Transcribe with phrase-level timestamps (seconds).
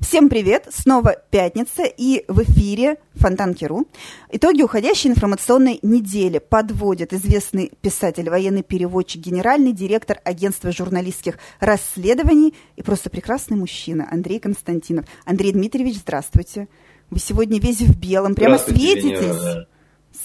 [0.00, 0.66] Всем привет!
[0.70, 3.86] Снова пятница и в эфире Фонтан Киру.
[4.30, 12.82] Итоги уходящей информационной недели подводит известный писатель, военный переводчик, генеральный директор агентства журналистских расследований и
[12.82, 15.04] просто прекрасный мужчина Андрей Константинов.
[15.24, 16.68] Андрей Дмитриевич, здравствуйте.
[17.10, 19.18] Вы сегодня весь в белом, прямо светитесь.
[19.20, 19.66] Све-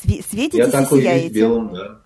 [0.02, 1.28] светитесь Я такой сияете.
[1.28, 2.00] весь в белом, да.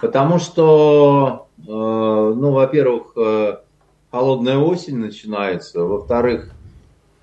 [0.00, 3.58] Потому что, э, ну, во-первых, э,
[4.10, 6.50] холодная осень начинается, во-вторых,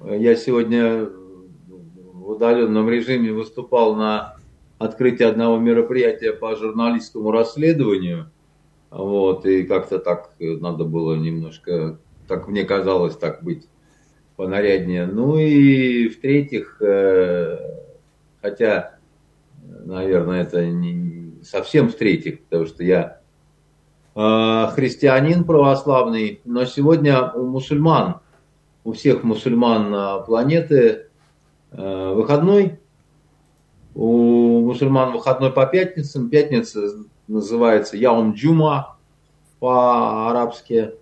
[0.05, 1.09] я сегодня
[2.13, 4.37] в удаленном режиме выступал на
[4.77, 8.31] открытии одного мероприятия по журналистскому расследованию,
[8.91, 13.67] вот, и как-то так надо было немножко, так мне казалось, так быть
[14.37, 15.05] понаряднее.
[15.05, 17.57] Ну и в-третьих, э,
[18.41, 18.98] хотя
[19.85, 23.19] наверное, это не совсем в-третьих, потому что я
[24.15, 28.19] э, христианин православный, но сегодня у мусульман,
[28.83, 31.07] у всех мусульман планеты
[31.71, 32.79] э, выходной,
[33.95, 38.97] у мусульман выходной по пятницам, пятница называется Яум Джума
[39.59, 40.93] по-арабски.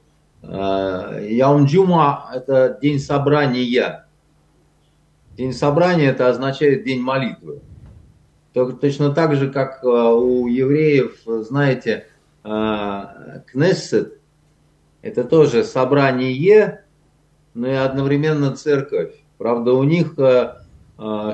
[0.44, 4.06] Э, Яум Джума– это день собрания.
[5.36, 7.62] День собрания– это означает день молитвы.
[8.58, 12.08] То- Точно так же, как э, у евреев, знаете,
[12.44, 13.02] э,
[13.46, 14.18] Кнессет–
[15.04, 16.84] это тоже собрание,
[17.54, 19.14] но и одновременно церковь.
[19.38, 20.54] Правда, у них э,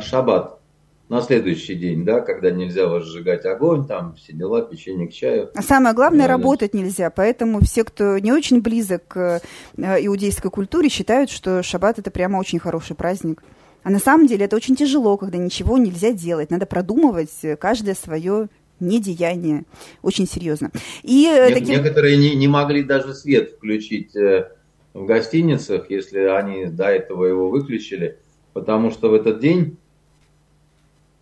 [0.01, 0.59] шаббат
[1.07, 5.49] на следующий день, да, когда нельзя возжигать огонь, там все дела, печенье к чаю.
[5.55, 7.09] А самое главное, работать нельзя.
[7.09, 9.39] Поэтому все, кто не очень близок к
[9.77, 13.41] иудейской культуре, считают, что шаббат это прямо очень хороший праздник.
[13.83, 16.49] А на самом деле это очень тяжело, когда ничего нельзя делать.
[16.51, 18.47] Надо продумывать э, каждое свое
[18.79, 19.65] недеяние.
[20.01, 20.71] Очень серьезно.
[21.03, 21.75] И э, Не- таким...
[21.75, 24.51] Некоторые не, не могли даже свет включить э,
[24.93, 28.17] в гостиницах, если они до этого его выключили,
[28.53, 29.77] потому что в этот день,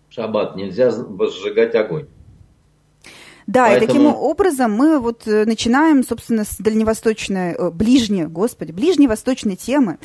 [0.10, 2.08] в шаббат, нельзя возжигать огонь.
[3.52, 8.72] Да, и таким Поэтому- образом мы вот э, начинаем, собственно, с дальневосточной, э, ближней, господи,
[8.72, 9.98] ближневосточной темы,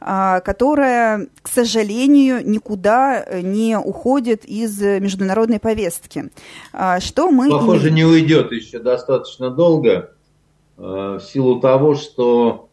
[0.00, 6.30] а, которая, к сожалению, никуда э, не уходит из международной повестки.
[6.74, 7.48] А, Что мы...
[7.50, 7.94] Похоже, имеем?
[7.94, 10.12] не уйдет еще достаточно долго,
[10.76, 12.68] в силу того, что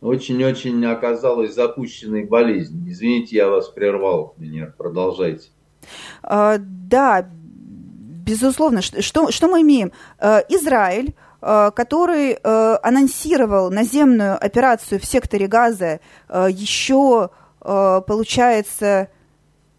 [0.00, 2.84] очень-очень оказалась запущенной болезнь.
[2.88, 5.48] Извините, я вас прервал, Венера, продолжайте.
[6.22, 7.28] А, Да,
[8.28, 8.82] безусловно.
[8.82, 9.92] Что, что мы имеем?
[10.18, 17.30] Э, Израиль, э, который э, анонсировал наземную операцию в секторе Газа еще,
[17.60, 19.08] получается,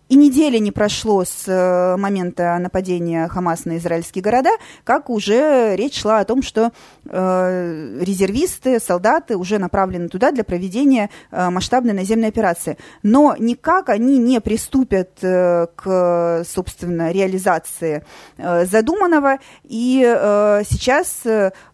[0.09, 4.49] и недели не прошло с э, момента нападения Хамас на израильские города,
[4.83, 6.71] как уже речь шла о том, что
[7.05, 12.79] э, резервисты, солдаты уже направлены туда для проведения э, масштабной наземной операции.
[13.03, 18.03] Но никак они не приступят к, собственно, реализации
[18.37, 19.37] задуманного.
[19.63, 19.99] И
[20.65, 21.21] сейчас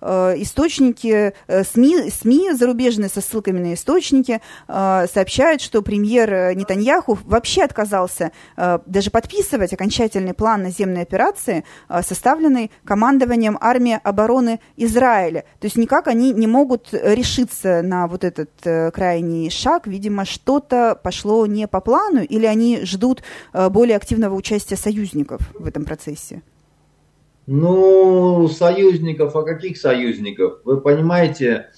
[0.01, 8.24] источники, СМИ, СМИ зарубежные со ссылками на источники сообщают, что премьер Нетаньяху вообще отказался
[8.57, 15.45] э, даже подписывать окончательный план наземной операции, э, составленный командованием армии обороны Израиля.
[15.59, 19.87] То есть никак они не могут решиться на вот этот э, крайний шаг.
[19.87, 25.85] Видимо, что-то пошло не по плану, или они ждут более активного участия союзников в этом
[25.85, 26.41] процессе.
[27.47, 30.59] Ну, союзников, а каких союзников?
[30.65, 31.69] Вы понимаете,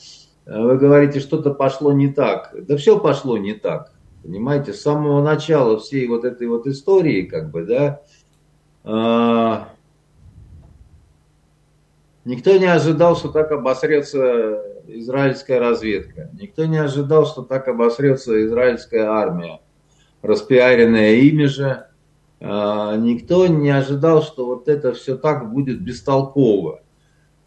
[0.46, 2.54] вы говорите, что-то пошло не так.
[2.54, 3.92] Да все пошло не так.
[4.24, 8.02] Понимаете, с самого начала всей вот этой вот истории, как бы, да,
[8.84, 9.70] а,
[12.26, 16.30] никто не ожидал, что так обосрется израильская разведка.
[16.34, 19.62] Никто не ожидал, что так обосрется израильская армия,
[20.22, 21.88] распиаренная ими же.
[22.40, 26.82] А, Никто не ожидал, что вот это все так будет бестолково.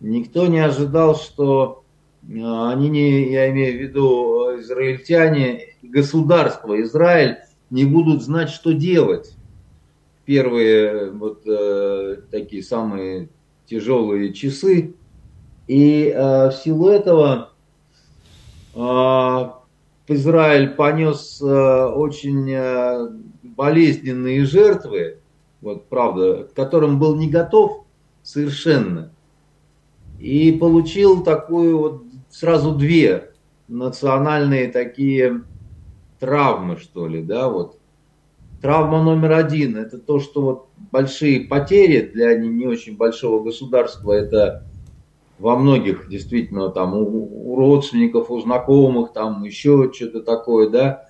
[0.00, 1.84] Никто не ожидал, что
[2.22, 7.38] а, они не, я имею в виду израильтяне, государство Израиль
[7.70, 9.34] не будут знать, что делать.
[10.24, 13.28] Первые вот э, такие самые
[13.66, 14.94] тяжелые часы.
[15.66, 17.50] И э, в силу этого
[18.74, 19.50] э,
[20.08, 23.10] Израиль понес э, очень э,
[23.42, 25.18] болезненные жертвы,
[25.60, 27.84] вот правда, к которым был не готов
[28.22, 29.12] совершенно.
[30.18, 33.32] И получил такую вот сразу две
[33.68, 35.42] национальные такие
[36.20, 37.78] травмы, что ли, да, вот.
[38.60, 44.64] травма номер один– это то, что вот большие потери для не, очень большого государства– это
[45.38, 51.06] во многих действительно там у, у родственников, у знакомых, там еще что-то такое, да.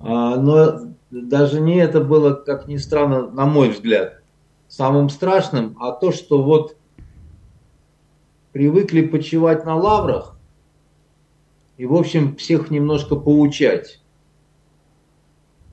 [0.00, 4.22] А, но даже не это было, как ни странно, на мой взгляд,
[4.68, 6.76] самым страшным, а то, что вот
[8.52, 10.36] привыкли почивать на лаврах
[11.76, 13.99] и, в общем, всех немножко поучать.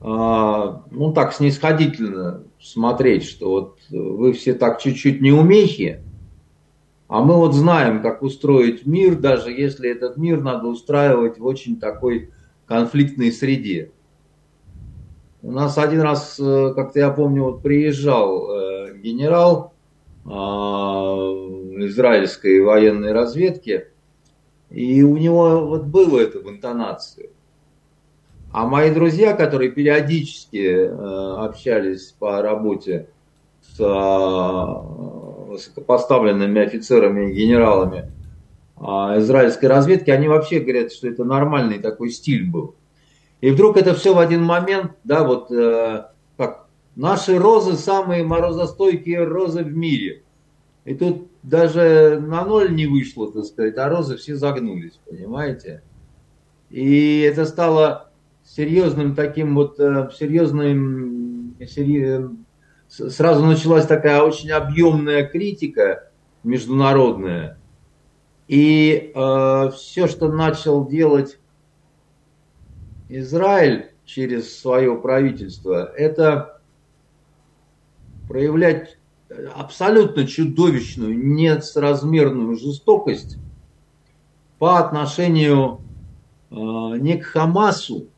[0.00, 6.02] А, ну, так снисходительно смотреть, что вот вы все так чуть-чуть неумехи,
[7.08, 11.80] а мы вот знаем, как устроить мир, даже если этот мир надо устраивать в очень
[11.80, 12.30] такой
[12.66, 13.92] конфликтной среде.
[15.40, 19.72] У нас один раз, э, как-то я помню, вот приезжал э, генерал
[20.26, 21.16] а,
[21.78, 23.86] израильской военной разведки,
[24.68, 27.30] и у него вот было это в интонации.
[28.50, 33.08] А мои друзья, которые периодически э, общались по работе
[33.60, 33.78] с
[35.48, 38.10] высокопоставленными офицерами и генералами
[38.76, 42.74] а, израильской разведки, они вообще говорят, что это нормальный такой стиль был.
[43.40, 46.06] И вдруг это все в один момент, да, вот э,
[46.36, 46.66] как
[46.96, 50.22] наши розы самые морозостойкие розы в мире.
[50.84, 55.82] И тут даже на ноль не вышло, так сказать, а розы все загнулись, понимаете?
[56.70, 58.07] И это стало
[58.56, 62.46] серьезным таким вот, э, серьезным, серьезным
[62.88, 66.10] сразу началась такая очень объемная критика
[66.42, 67.58] международная.
[68.46, 71.38] И э, все, что начал делать
[73.10, 76.62] Израиль через свое правительство, это
[78.26, 78.98] проявлять
[79.54, 83.36] абсолютно чудовищную, несразмерную жестокость
[84.58, 85.82] по отношению
[86.50, 88.08] э, не к Хамасу,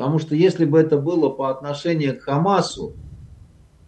[0.00, 2.94] Потому что если бы это было по отношению к Хамасу,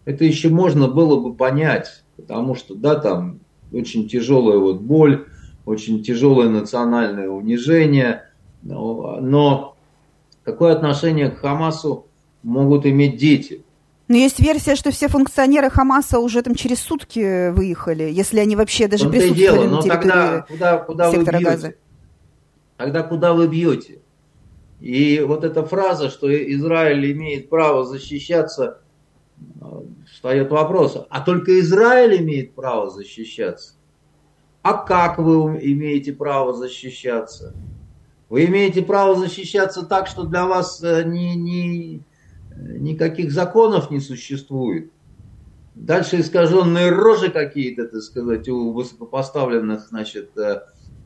[0.05, 2.03] это еще можно было бы понять.
[2.17, 3.39] Потому что, да, там
[3.71, 5.25] очень тяжелая вот боль,
[5.65, 8.29] очень тяжелое национальное унижение.
[8.61, 9.75] Но, но
[10.43, 12.05] какое отношение к Хамасу
[12.43, 13.63] могут иметь дети?
[14.07, 18.87] Но есть версия, что все функционеры Хамаса уже там через сутки выехали, если они вообще
[18.87, 21.51] даже присутствовали дело, на территории тогда куда, куда сектора вы бьете?
[21.55, 21.73] Газа.
[22.77, 24.02] Тогда куда вы бьете?
[24.83, 28.81] И вот эта фраза, что Израиль имеет право защищаться,
[30.11, 33.75] встает вопрос, а только Израиль имеет право защищаться?
[34.61, 37.53] А как вы имеете право защищаться?
[38.27, 42.03] Вы имеете право защищаться так, что для вас э, ни, ни,
[42.53, 44.91] никаких законов не существует.
[45.75, 50.61] Дальше искаженные рожи какие-то, так сказать, у высокопоставленных значит, э,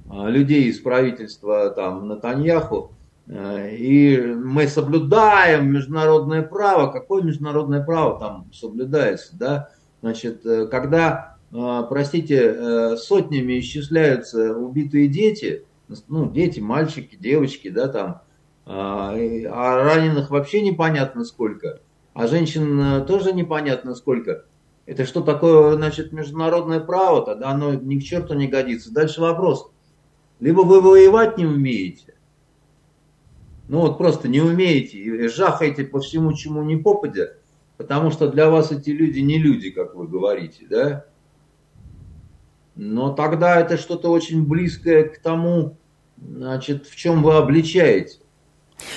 [0.10, 2.97] людей из правительства там, Натаньяху.
[3.30, 6.92] Э, и мы соблюдаем международное право.
[6.92, 9.70] Какое международное право там соблюдается, да?
[10.02, 15.66] Значит, э, когда, э, простите, сотнями исчисляются убитые дети,
[16.08, 18.22] ну, дети, мальчики, девочки, да, там,
[18.66, 21.80] а раненых вообще непонятно сколько,
[22.14, 24.44] а женщин тоже непонятно сколько.
[24.86, 27.26] Это что такое, значит, международное право?
[27.26, 28.94] Тогда оно ни к черту не годится.
[28.94, 29.72] Дальше вопрос.
[30.42, 32.17] Либо вы воевать не умеете,
[33.68, 37.34] ну вот просто не умеете и жахаете по всему, чему не попадя,
[37.78, 41.06] потому что для вас эти люди не люди, как вы говорите, да?
[42.76, 45.78] Но тогда это что-то очень близкое к тому,
[46.18, 48.20] значит, в чем вы обличаете.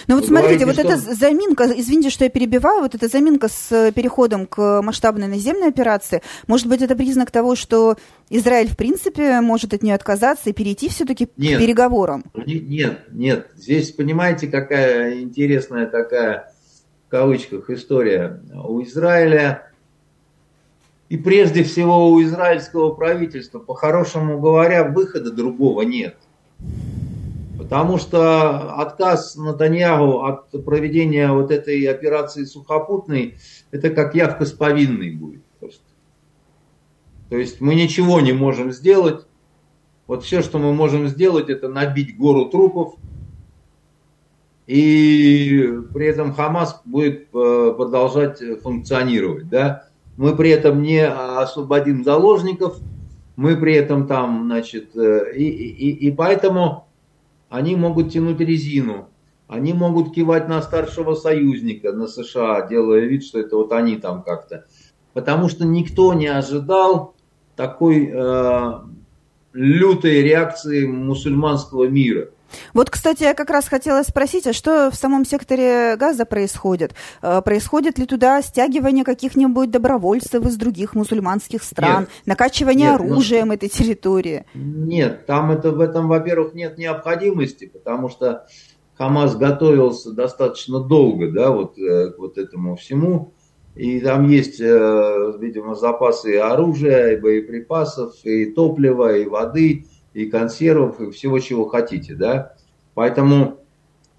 [0.07, 1.11] Ну вот смотрите, говорите, вот что...
[1.11, 5.69] эта заминка, извините, что я перебиваю, вот эта заминка с э, переходом к масштабной наземной
[5.69, 7.97] операции, может быть, это признак того, что
[8.29, 12.25] Израиль, в принципе, может от нее отказаться и перейти все-таки к переговорам?
[12.35, 13.49] Нет, нет.
[13.57, 16.53] Здесь, понимаете, какая интересная такая,
[17.07, 18.41] в кавычках, история.
[18.55, 19.71] У Израиля
[21.11, 26.17] и прежде всего у израильского правительства, по-хорошему говоря, выхода другого нет.
[27.61, 33.37] Потому что отказ Натаньягу от проведения вот этой операции сухопутной,
[33.71, 35.85] это как явка с повинной будет просто.
[37.29, 39.27] То есть мы ничего не можем сделать.
[40.07, 42.95] Вот все, что мы можем сделать, это набить гору трупов.
[44.67, 49.51] И при этом Хамас будет э, продолжать функционировать.
[49.51, 49.85] Да?
[50.17, 52.79] Мы при этом не освободим заложников,
[53.37, 56.87] мы при этом там, значит, э, и, и, и поэтому
[57.51, 59.09] они могут тянуть резину,
[59.47, 64.23] они могут кивать на старшего союзника, на США, делая вид, что это вот они там
[64.23, 64.65] как-то.
[65.13, 67.15] Потому что никто не ожидал
[67.57, 68.73] такой э,
[69.53, 72.31] лютой реакции мусульманского мира–
[72.75, 76.95] вот, кстати, я как раз хотела спросить, а что в самом секторе газа происходит?
[77.23, 83.07] Э, происходит ли туда стягивание каких-нибудь добровольцев из других мусульманских стран, нет, накачивание нет, ну
[83.07, 84.45] оружием ну, этой территории?
[84.55, 88.47] Нет, там это, в этом, во-первых, нет необходимости, потому что
[88.97, 93.35] Хамас готовился достаточно долго, да, вот э, к вот этому всему.
[93.77, 101.01] И там есть, э, видимо, запасы оружия, и боеприпасов, и топлива, и воды– и консервов,
[101.01, 102.55] и всего, чего хотите, да.
[102.95, 103.61] Поэтому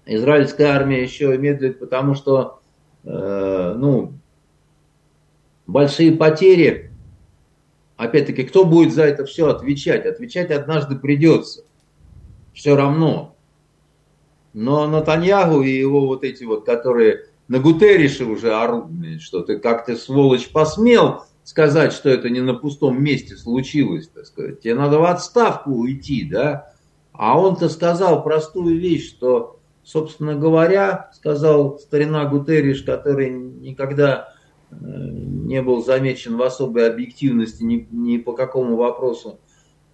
[0.06, 2.60] израильская армия еще медлит, потому что,
[3.04, 4.14] э, ну,
[5.66, 6.92] большие потери,
[7.96, 10.06] опять-таки, кто будет за это все отвечать?
[10.06, 11.64] Отвечать однажды придется.
[12.52, 13.36] Все равно.
[14.52, 18.86] Но Натаньягу и его вот эти вот, которые на Гутерише уже орут,
[19.20, 24.26] что ты как ты, сволочь, посмел сказать, что это не на пустом месте случилось, так
[24.26, 24.60] сказать.
[24.60, 26.72] Тебе надо в отставку уйти, да?
[27.12, 34.32] А он-то сказал простую вещь, что, собственно говоря, сказал старина Гутерриш, который никогда
[34.70, 39.38] э, не был замечен в особой объективности ни, ни по какому вопросу.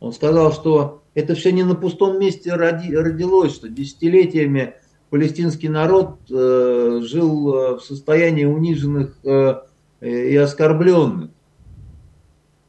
[0.00, 4.74] Он сказал, что это все не на пустом месте роди, родилось, что десятилетиями
[5.10, 9.54] палестинский народ э, жил э, в состоянии униженных э,
[10.00, 11.30] и оскорбленных.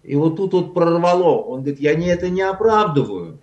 [0.09, 1.37] И вот тут вот прорвало.
[1.37, 3.37] Он говорит, я не это не оправдываю.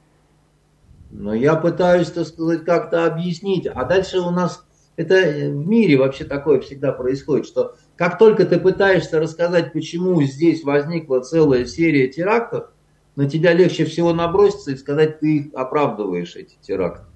[1.13, 3.69] Но я пытаюсь, так сказать, как-то объяснить.
[3.69, 8.59] А дальше у нас это в мире вообще такое всегда происходит, что как только ты
[8.59, 12.73] пытаешься рассказать, почему здесь возникла целая серия терактов,
[13.15, 17.07] на тебя легче всего наброситься и сказать, ты оправдываешь эти теракты.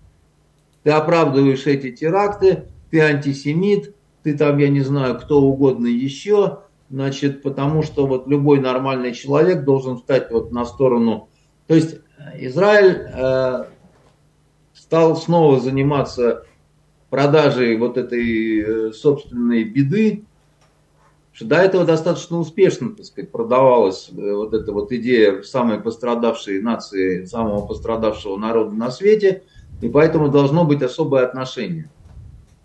[0.85, 7.43] Ты оправдываешь эти теракты, ты антисемит, ты там, я не знаю, кто угодно еще, значит,
[7.43, 11.29] потому что вот любой нормальный человек должен встать вот на сторону.
[11.67, 13.65] То есть э, Израиль э,
[14.75, 16.45] стал снова заниматься
[17.09, 20.25] продажей вот этой э, собственной беды,
[21.33, 26.61] что до этого достаточно успешно, так сказать, продавалась э, вот эта вот идея самой пострадавшей
[26.61, 29.45] нации, самого пострадавшего народа на свете,
[29.81, 31.89] и поэтому должно быть особое отношение.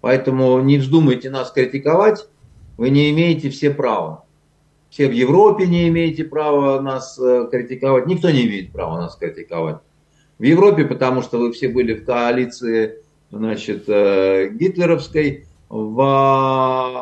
[0.02, 2.28] Поэтому не вздумайте нас критиковать,
[2.78, 4.26] вы не имеете все права.
[4.90, 8.08] Все в Европе не имеете права нас э, критиковать.
[8.08, 9.78] Никто не имеет права нас критиковать.
[10.40, 13.00] В Европе, потому что вы все были в коалиции
[13.32, 15.46] значит, э, гитлеровской.
[15.68, 16.00] В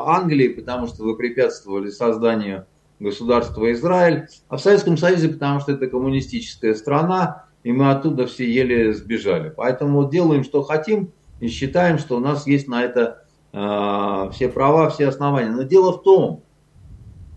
[0.08, 2.66] Англии, потому что вы препятствовали созданию
[3.00, 4.28] государства Израиль.
[4.48, 9.54] А в Советском Союзе, потому что это коммунистическая страна, и мы оттуда все еле сбежали.
[9.56, 13.23] Поэтому делаем, что хотим, и считаем, что у нас есть на это
[13.54, 15.52] все права, все основания.
[15.52, 16.44] Но дело в том,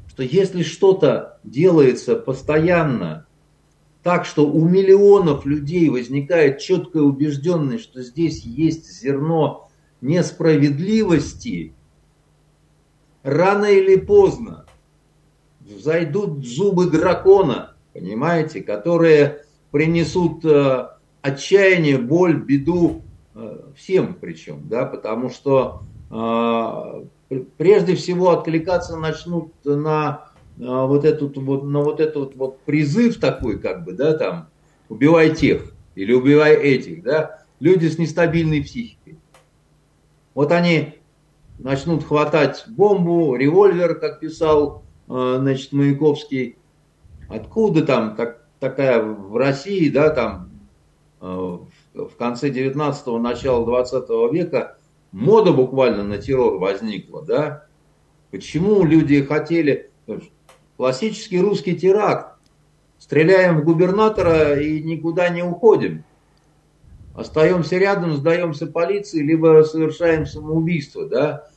[0.08, 3.26] что если что-то делается постоянно
[4.02, 9.68] так, что у миллионов людей возникает четкая убежденность, что здесь есть зерно
[10.00, 11.74] несправедливости,
[13.22, 14.64] рано или поздно
[15.68, 20.88] зайдут зубы дракона, понимаете, которые принесут э,
[21.20, 23.02] отчаяние, боль, беду
[23.34, 31.80] э, всем причем, да, потому что прежде всего откликаться начнут на вот этот вот, на
[31.80, 34.48] вот этот вот призыв такой, как бы, да, там,
[34.88, 39.18] убивай тех или убивай этих, да, люди с нестабильной психикой.
[40.34, 40.94] Вот они
[41.58, 46.56] начнут хватать бомбу, револьвер, как писал, а, значит, Маяковский.
[47.28, 50.50] Откуда там так, такая в России, да, там,
[51.20, 51.60] а,
[51.94, 54.76] в конце 19-го, начало 20 века
[55.12, 57.66] мода буквально на террор возникла, да?
[58.30, 59.90] Почему люди хотели...
[60.76, 62.36] Классический русский теракт.
[62.98, 66.04] Стреляем в губернатора и никуда не уходим.
[67.14, 71.48] Остаемся рядом, сдаемся полиции, либо совершаем самоубийство, да?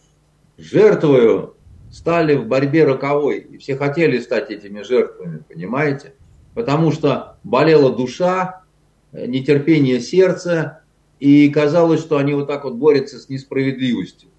[0.58, 1.56] Жертвою
[1.91, 3.39] стали в борьбе роковой.
[3.39, 6.13] И все хотели стать этими жертвами, понимаете?
[6.53, 8.63] Потому что болела душа,
[9.12, 10.84] нетерпение сердца,
[11.19, 14.29] и казалось, что они вот так вот борются с несправедливостью.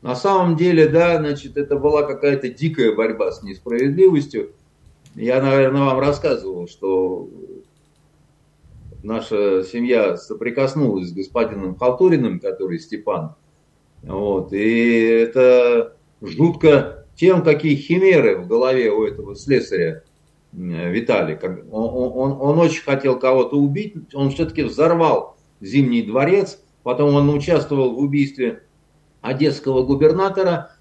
[0.00, 4.52] На самом деле, да, значит, это была какая-то дикая борьба с несправедливостью.
[5.14, 7.28] Я, наверное, вам рассказывал, что
[9.02, 13.34] наша семья соприкоснулась с господином Халтуриным, который Степан.
[14.02, 20.02] Вот, и это жутко тем, какие химеры в голове у этого слесаря
[20.52, 21.38] Виталий.
[21.70, 27.94] Он, он, он очень хотел кого-то убить, он все-таки взорвал Зимний дворец, потом он участвовал
[27.94, 28.64] в убийстве
[29.20, 30.72] одесского губернатора,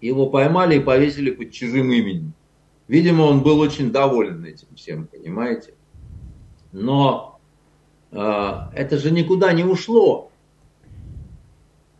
[0.00, 2.32] его поймали и повесили под чужим именем.
[2.88, 5.74] Видимо, он был очень доволен этим всем, понимаете?
[6.72, 7.38] Но
[8.10, 10.32] э, это же никуда не ушло,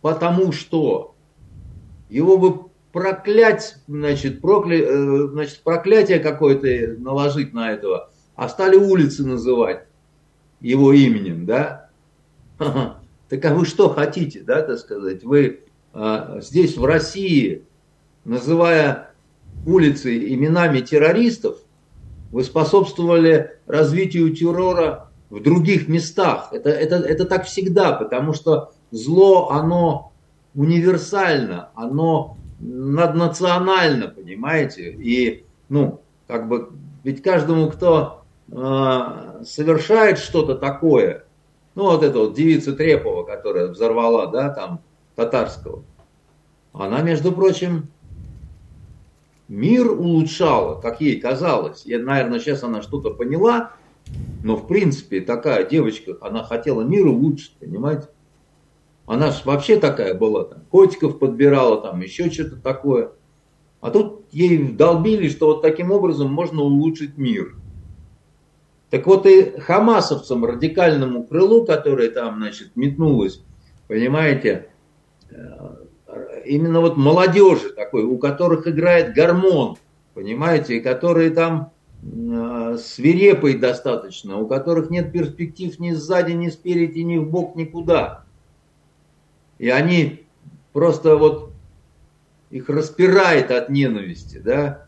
[0.00, 1.14] потому что
[2.08, 4.78] его бы проклять, значит, прокля...
[4.78, 9.86] Э, значит проклятие какое-то наложить на этого, а стали улицы называть
[10.60, 11.88] его именем, да?
[12.58, 15.22] Так а вы что хотите, да, так сказать?
[15.22, 15.60] Вы
[15.92, 17.62] а, здесь, в России,
[18.24, 19.12] называя
[19.64, 21.58] улицы именами террористов,
[22.32, 26.48] вы способствовали развитию террора в других местах.
[26.52, 30.12] Это, это, это так всегда, потому что зло, оно
[30.54, 34.92] универсально, оно наднационально, понимаете?
[34.92, 36.70] И, ну, как бы,
[37.04, 38.19] ведь каждому, кто
[38.50, 41.24] э, совершает что-то такое,
[41.74, 44.80] ну, вот эта вот девица Трепова, которая взорвала, да, там,
[45.14, 45.82] татарского,
[46.72, 47.88] она, между прочим,
[49.48, 51.82] мир улучшала, как ей казалось.
[51.84, 53.72] Я, наверное, сейчас она что-то поняла,
[54.42, 58.08] но, в принципе, такая девочка, она хотела мир улучшить, понимаете?
[59.06, 63.10] Она же вообще такая была, там, котиков подбирала, там, еще что-то такое.
[63.80, 67.56] А тут ей долбили, что вот таким образом можно улучшить мир.
[68.90, 73.40] Так вот и хамасовцам, радикальному крылу, которое там, значит, метнулось,
[73.86, 74.68] понимаете,
[75.30, 75.36] э,
[76.44, 79.76] именно вот молодежи такой, у которых играет гормон,
[80.14, 86.98] понимаете, и которые там э, свирепые достаточно, у которых нет перспектив ни сзади, ни спереди,
[87.00, 88.24] ни в бок, никуда.
[89.58, 90.26] И они
[90.72, 91.52] просто вот
[92.50, 94.86] их распирает от ненависти, да.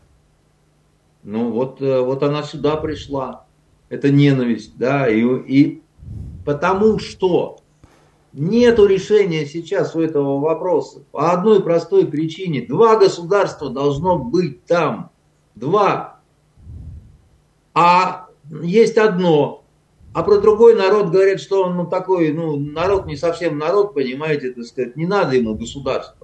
[1.23, 3.45] Ну вот, э, вот она сюда пришла,
[3.93, 5.81] это ненависть, да, и, и
[6.45, 7.59] потому что
[8.33, 12.65] нету решения сейчас у этого вопроса по одной простой причине.
[12.65, 15.11] Два государства должно быть там,
[15.53, 16.21] два.
[17.75, 18.29] А
[18.63, 19.63] есть одно,
[20.11, 24.53] а про другой народ говорят, что он ну, такой, ну, народ не совсем народ, понимаете,
[24.53, 26.22] так сказать, не надо ему государство.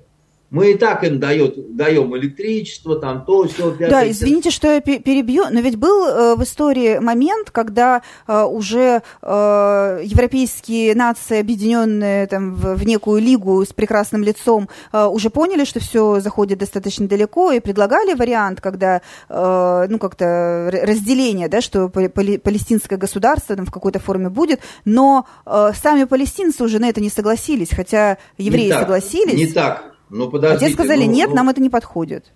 [0.52, 3.72] Мы и так им дает, даем электричество, там то, все.
[3.72, 8.44] Пятое, да, извините, что я перебью, но ведь был э, в истории момент, когда э,
[8.44, 15.30] уже э, европейские нации, объединенные там, в, в некую лигу с прекрасным лицом, э, уже
[15.30, 21.62] поняли, что все заходит достаточно далеко, и предлагали вариант, когда, э, ну, как-то разделение, да,
[21.62, 27.02] что палестинское государство там в какой-то форме будет, но э, сами палестинцы уже на это
[27.02, 29.36] не согласились, хотя евреи не так, согласились.
[29.36, 29.99] Не так.
[30.10, 30.66] Ну, подождите.
[30.66, 32.32] А те сказали, ну, нет, ну, нам это не подходит.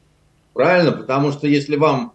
[0.54, 2.14] Правильно, потому что если вам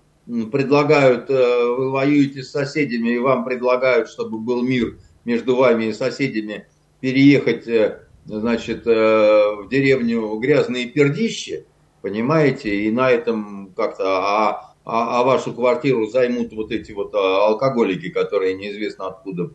[0.53, 5.92] предлагают, э, вы воюете с соседями, и вам предлагают, чтобы был мир между вами и
[5.92, 6.66] соседями,
[7.01, 11.64] переехать, э, значит, э, в деревню грязные пердищи,
[12.03, 17.47] понимаете, и на этом как-то, а, а, а вашу квартиру займут вот эти вот а,
[17.49, 19.51] алкоголики, которые неизвестно откуда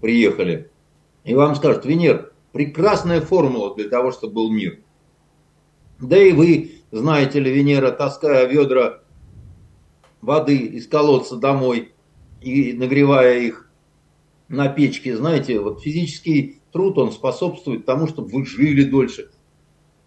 [0.00, 0.70] приехали.
[1.24, 4.78] И вам скажут, Венер, прекрасная формула для того, чтобы был мир–
[6.02, 9.00] да и вы, знаете ли, Венера, таская ведра
[10.20, 11.92] воды из колодца домой
[12.40, 13.70] и нагревая их
[14.48, 19.30] на печке, знаете, вот физический труд, он способствует тому, чтобы вы жили дольше.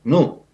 [0.03, 0.45] Ну,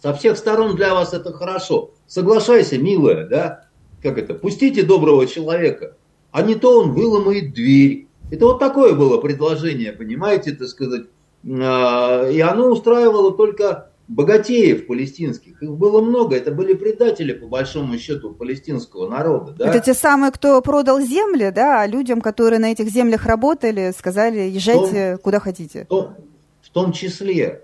[0.00, 1.90] со всех сторон для вас это хорошо.
[2.06, 3.68] Соглашайся, милая, да?
[4.02, 4.34] Как это?
[4.34, 5.96] Пустите доброго человека,
[6.30, 8.06] а не то он выломает дверь.
[8.30, 11.06] Это вот такое было предложение, понимаете, так сказать.
[11.44, 15.62] А, и оно устраивало только богатеев палестинских.
[15.62, 16.36] Их было много.
[16.36, 19.52] Это были предатели, по большому счету, палестинского народа.
[19.52, 19.68] Да?
[19.68, 24.40] Это те самые, кто продал земли, да, а людям, которые на этих землях работали, сказали,
[24.40, 25.84] езжайте том, куда хотите.
[25.84, 26.14] В том,
[26.62, 27.62] в том числе.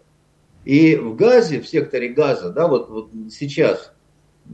[0.64, 3.92] И в Газе, в секторе Газа, да, вот, вот сейчас,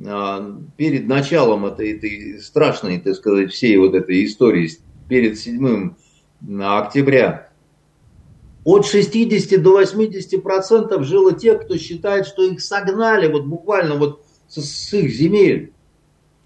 [0.06, 4.70] а, перед началом этой, этой страшной, так сказать, всей вот этой истории,
[5.08, 5.94] перед 7
[6.60, 7.47] октября,
[8.64, 14.22] от 60 до 80 процентов жило тех, кто считает, что их согнали вот буквально вот
[14.48, 15.72] с, с их земель.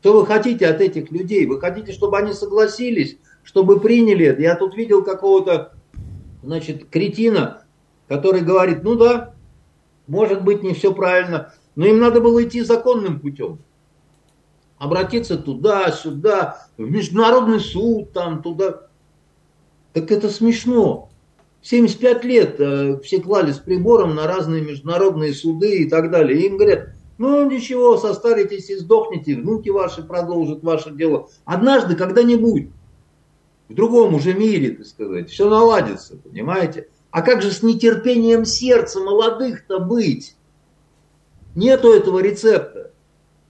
[0.00, 1.46] Что вы хотите от этих людей?
[1.46, 4.42] Вы хотите, чтобы они согласились, чтобы приняли это?
[4.42, 5.74] Я тут видел какого-то,
[6.42, 7.62] значит, кретина,
[8.08, 9.34] который говорит, ну да,
[10.06, 13.58] может быть не все правильно, но им надо было идти законным путем.
[14.78, 18.88] Обратиться туда, сюда, в международный суд, там, туда.
[19.92, 21.11] Так это смешно.
[21.62, 26.40] 75 лет э, все клали с прибором на разные международные суды и так далее.
[26.40, 31.28] И им говорят, ну ничего, состаритесь и сдохнете, внуки ваши продолжат ваше дело.
[31.44, 32.68] Однажды, когда-нибудь,
[33.68, 36.88] в другом уже мире, так сказать, все наладится, понимаете?
[37.10, 40.36] А как же с нетерпением сердца молодых-то быть?
[41.54, 42.90] Нету этого рецепта.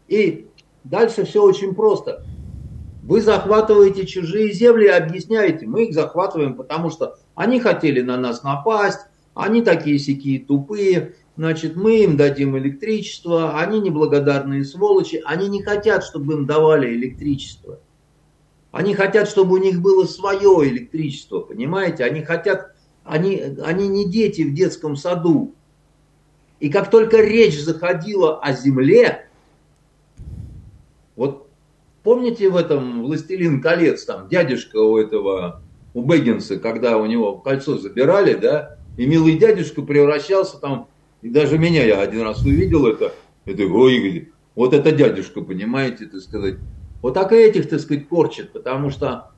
[0.08, 0.48] И
[0.84, 2.24] дальше все очень просто.
[3.02, 8.42] Вы захватываете чужие земли и объясняете, мы их захватываем, потому что они хотели на нас
[8.42, 9.00] напасть,
[9.34, 16.04] они такие сякие тупые, значит, мы им дадим электричество, они неблагодарные сволочи, они не хотят,
[16.04, 17.80] чтобы им давали электричество.
[18.70, 22.04] Они хотят, чтобы у них было свое электричество, понимаете?
[22.04, 25.54] Они хотят, они, они не дети в детском саду.
[26.58, 29.28] И как только речь заходила о земле,
[31.16, 31.48] вот
[32.02, 35.62] помните в этом «Властелин колец», там дядюшка у этого,
[35.94, 40.88] у Бэггинса, когда у него кольцо забирали, да, и милый дядюшка превращался там,
[41.22, 43.12] и даже меня я один раз увидел это,
[43.44, 46.56] это, ой, вот это дядюшка, понимаете, так сказать.
[47.00, 49.32] Вот так и этих, так сказать, корчат, потому что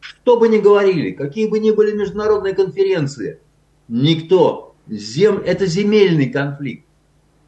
[0.00, 3.40] что бы ни говорили, какие бы ни были международные конференции,
[3.88, 6.86] никто, зем, это земельный конфликт.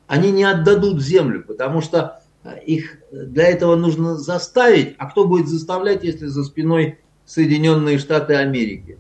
[0.06, 2.20] Они не отдадут землю, потому что
[2.64, 4.94] их для этого нужно заставить.
[4.98, 8.98] А кто будет заставлять, если за спиной Соединенные Штаты Америки?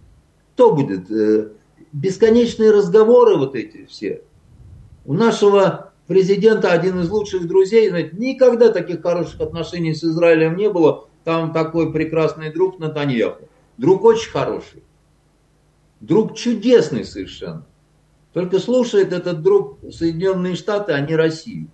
[0.54, 1.10] Кто будет?
[1.10, 1.52] Э,
[1.92, 4.22] бесконечные разговоры вот эти все.
[5.04, 10.68] У нашего президента один из лучших друзей, знаете, никогда таких хороших отношений с Израилем не
[10.68, 11.08] было.
[11.24, 13.48] Там такой прекрасный друг Натаньяху.
[13.78, 14.82] Друг очень хороший.
[16.00, 17.66] Друг чудесный совершенно.
[18.32, 21.68] Только слушает этот друг Соединенные Штаты, а не Россию.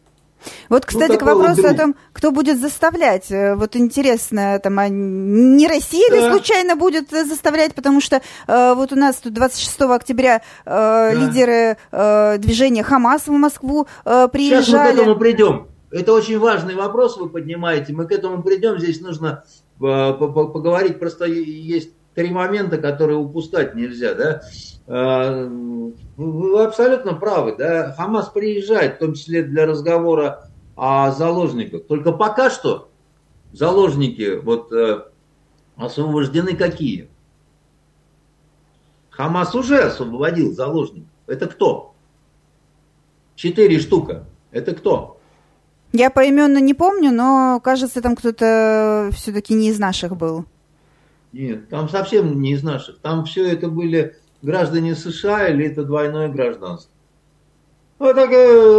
[0.69, 3.31] Вот, ну, кстати, ну, к вопросу о том, кто будет заставлять.
[3.31, 6.17] Э, вот интересно, там, а не Россия да.
[6.17, 11.13] ли случайно будет заставлять, потому что э, вот у нас тут 26 октября э, да.
[11.13, 14.65] лидеры э, движения Хамас в Москву э, приезжали.
[14.65, 15.69] Сейчас мы к этому придем.
[15.91, 17.93] Это очень важный вопрос вы поднимаете.
[17.93, 18.79] Мы к этому придем.
[18.79, 19.45] Здесь нужно
[19.81, 20.99] э, поговорить.
[20.99, 24.15] Просто есть три момента, которые упускать нельзя.
[24.15, 24.43] Да?
[24.87, 25.49] Э,
[26.17, 27.57] вы абсолютно правы.
[27.57, 27.93] Да?
[27.93, 31.87] Хамас приезжает, в том числе для разговора о заложниках.
[31.87, 32.91] Только пока что
[33.53, 35.05] заложники вот, э,
[35.77, 37.09] освобождены какие?
[39.11, 41.11] Хамас уже освободил заложников.
[41.27, 41.95] Это кто?
[43.35, 44.25] Четыре штука.
[44.51, 45.19] Это кто?
[45.93, 50.47] Я поименно не помню, но кажется, там кто-то все-таки не из наших был.
[51.33, 52.99] Нет, там совсем не из наших.
[52.99, 56.91] Там все это были граждане США или это двойное гражданство.
[57.99, 58.31] Вот так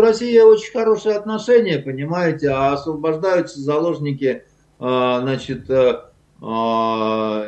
[0.01, 4.43] Россия очень хорошие отношения, понимаете, а освобождаются заложники,
[4.79, 6.01] а, значит, э,
[6.41, 7.45] а,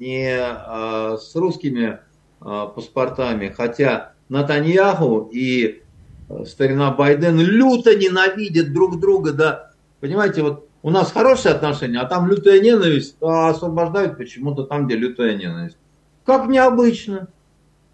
[0.00, 2.00] не а, с русскими
[2.40, 5.82] паспортами, хотя Натаньяху и
[6.28, 12.04] э, старина Байден люто ненавидят друг друга, да, понимаете, вот у нас хорошие отношения, а
[12.04, 15.78] там лютая ненависть, а освобождают почему-то там, где лютая ненависть.
[16.26, 17.28] Как необычно.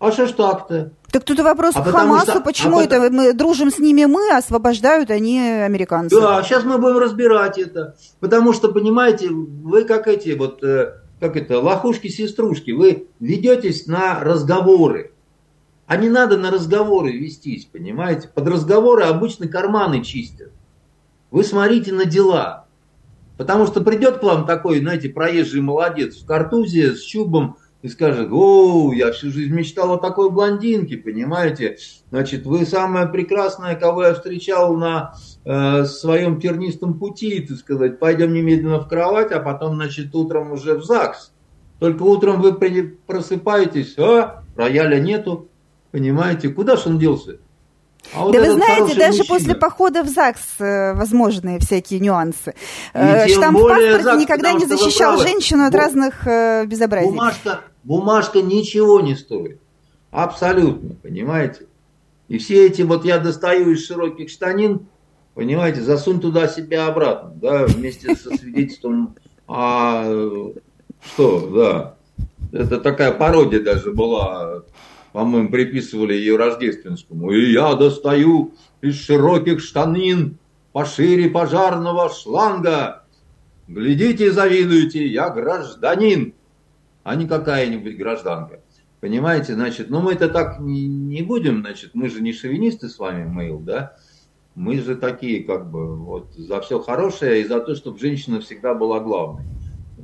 [0.00, 0.90] А что ж так-то?
[1.12, 4.32] Так тут вопрос а к Хамасу, что, почему а это мы дружим с ними мы,
[4.32, 6.20] освобождают они американцы.
[6.20, 7.94] Да, сейчас мы будем разбирать это.
[8.18, 15.12] Потому что, понимаете, вы как эти вот, э, как это, лохушки-сеструшки, вы ведетесь на разговоры.
[15.86, 18.28] А не надо на разговоры вестись, понимаете?
[18.34, 20.50] Под разговоры обычно карманы чистят.
[21.30, 22.59] Вы смотрите на дела.
[23.40, 28.28] Потому что придет к вам такой, знаете, проезжий молодец в картузе с чубом, и скажет,
[28.30, 31.78] о, я всю жизнь мечтал о такой блондинке, понимаете?
[32.10, 35.14] Значит, вы самая прекрасная, кого я встречал на
[35.46, 40.74] э, своем тернистом пути, так сказать, пойдем немедленно в кровать, а потом, значит, утром уже
[40.74, 41.32] в ЗАГС.
[41.78, 45.48] Только утром вы просыпаетесь, а, рояля нету,
[45.92, 46.50] понимаете?
[46.50, 47.38] Куда же он делся?
[48.14, 49.38] А вот да вы знаете, даже мужчина.
[49.38, 52.54] после похода в ЗАГС э, возможны всякие нюансы.
[52.92, 57.10] Э, штамп в паспорте ЗАГС, никогда не защищал женщину от разных э, безобразий.
[57.10, 59.60] Бумажка, бумажка ничего не стоит.
[60.10, 61.66] Абсолютно, понимаете?
[62.28, 64.86] И все эти, вот я достаю из широких штанин,
[65.34, 69.14] понимаете, засунь туда себя обратно, да, вместе со свидетельством,
[69.46, 70.04] а,
[71.04, 71.94] что, да,
[72.52, 74.62] это такая пародия даже была
[75.12, 77.32] по-моему, приписывали ее рождественскому.
[77.32, 80.38] И я достаю из широких штанин
[80.72, 83.04] пошире пожарного шланга.
[83.66, 86.34] Глядите и завидуйте, я гражданин,
[87.02, 88.60] а не какая-нибудь гражданка.
[89.00, 93.24] Понимаете, значит, ну мы это так не, будем, значит, мы же не шовинисты с вами,
[93.28, 93.96] Мейл, да?
[94.54, 98.74] Мы же такие, как бы, вот, за все хорошее и за то, чтобы женщина всегда
[98.74, 99.44] была главной.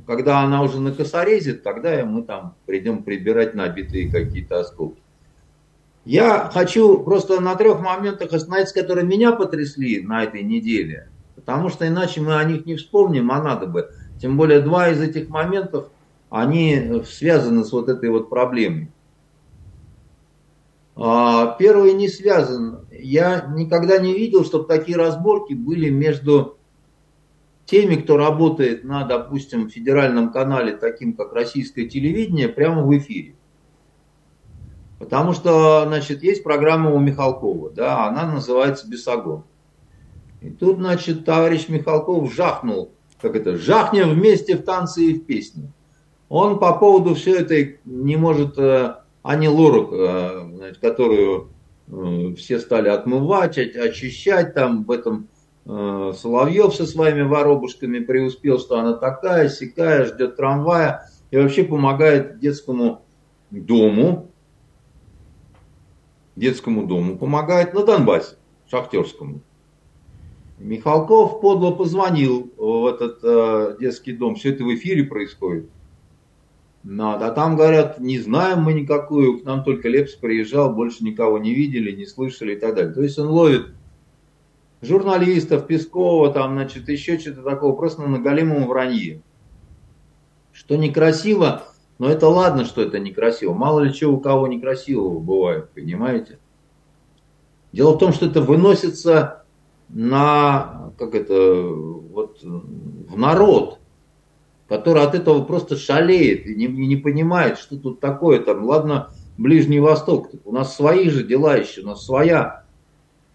[0.07, 5.01] Когда она уже накосорезит, тогда мы там придем прибирать набитые какие-то осколки.
[6.05, 11.09] Я хочу просто на трех моментах остановиться, которые меня потрясли на этой неделе.
[11.35, 13.91] Потому что иначе мы о них не вспомним, а надо бы.
[14.21, 15.89] Тем более два из этих моментов,
[16.29, 18.89] они связаны с вот этой вот проблемой.
[20.95, 22.87] А, первый не связан.
[22.91, 26.56] Я никогда не видел, чтобы такие разборки были между
[27.67, 33.35] теми, кто работает на, допустим, федеральном канале, таким как российское телевидение, прямо в эфире.
[34.97, 39.43] Потому что, значит, есть программа у Михалкова, да, она называется «Бесогон».
[40.41, 45.71] И тут, значит, товарищ Михалков жахнул, как это, жахнем вместе в танце и в песне.
[46.29, 51.49] Он по поводу все это не может, э, Ани Лорак, э, которую
[51.87, 55.27] э, все стали отмывать, очищать, там в этом
[55.67, 63.01] Соловьев со своими воробушками преуспел, что она такая, сякая, ждет трамвая и вообще помогает детскому
[63.51, 64.31] дому,
[66.37, 68.37] детскому дому, помогает на Донбассе,
[68.71, 69.41] шахтерскому.
[70.57, 75.69] Михалков подло позвонил в этот э, детский дом, все это в эфире происходит.
[76.83, 77.27] Надо.
[77.27, 81.53] А там говорят, не знаем мы никакую, к нам только Лепс приезжал, больше никого не
[81.53, 82.93] видели, не слышали и так далее.
[82.93, 83.67] То есть он ловит
[84.81, 89.21] журналистов, Пескова, там, значит, еще что-то такого, просто на голимом вранье.
[90.51, 91.63] Что некрасиво,
[91.99, 93.53] но это ладно, что это некрасиво.
[93.53, 96.39] Мало ли чего у кого некрасивого бывает, понимаете?
[97.71, 99.43] Дело в том, что это выносится
[99.89, 103.79] на, как это, вот, в народ,
[104.67, 108.65] который от этого просто шалеет и не, не понимает, что тут такое там.
[108.65, 112.63] Ладно, Ближний Восток, у нас свои же дела еще, у нас своя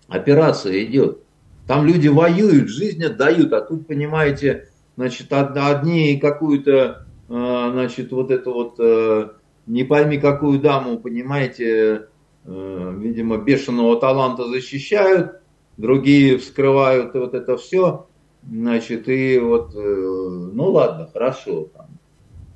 [0.09, 1.22] операция идет.
[1.67, 8.51] Там люди воюют, жизнь отдают, а тут, понимаете, значит, одни какую-то а, значит, вот это
[8.51, 9.31] вот, э,
[9.67, 12.09] не пойми какую даму, понимаете,
[12.45, 15.41] э, видимо, бешеного таланта защищают,
[15.79, 18.07] другие вскрывают вот это все,
[18.47, 21.87] значит, и вот, э, ну ладно, хорошо, там,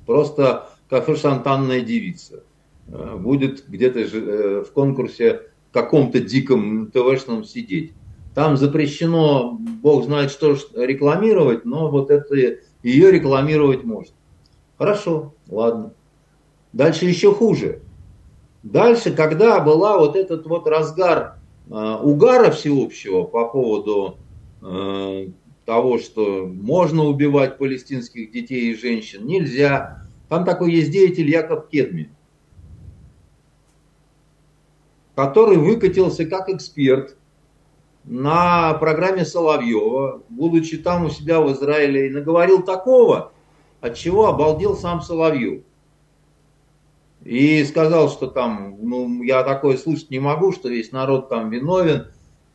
[0.05, 2.43] просто кафе-шантанная девица
[2.85, 5.41] будет где-то в конкурсе
[5.73, 7.93] каком-то диком ТВшном сидеть.
[8.37, 12.35] Там запрещено, бог знает что рекламировать, но вот это
[12.83, 14.13] ее рекламировать можно.
[14.77, 15.95] Хорошо, ладно.
[16.71, 17.81] Дальше еще хуже.
[18.61, 24.19] Дальше, когда была вот этот вот разгар э, угара всеобщего по поводу
[24.61, 25.29] э,
[25.65, 30.03] того, что можно убивать палестинских детей и женщин, нельзя.
[30.29, 32.11] Там такой есть деятель Яков Кедми,
[35.15, 37.16] который выкатился как эксперт
[38.07, 43.33] на программе Соловьева, будучи там у себя в Израиле, и наговорил такого,
[43.81, 45.63] от чего обалдел сам Соловьев.
[47.23, 52.07] И сказал, что там, ну, я такое слышать не могу, что весь народ там виновен.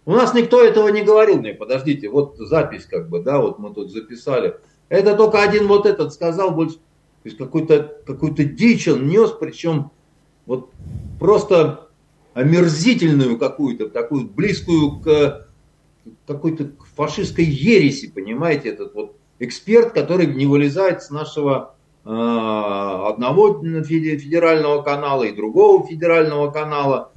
[0.06, 1.38] У нас никто этого не говорил.
[1.38, 1.52] мне.
[1.52, 4.56] подождите, вот запись как бы, да, вот мы тут записали.
[4.88, 6.80] Это только один вот этот сказал, больше, то
[7.24, 9.90] есть какую-то какую дичь он нес, причем
[10.46, 10.70] вот
[11.20, 11.88] просто
[12.34, 15.48] омерзительную какую-то, такую близкую к
[16.26, 24.82] какой-то фашистской ереси, понимаете, этот вот эксперт, который не вылезает с нашего э, одного федерального
[24.82, 27.12] канала и другого федерального канала.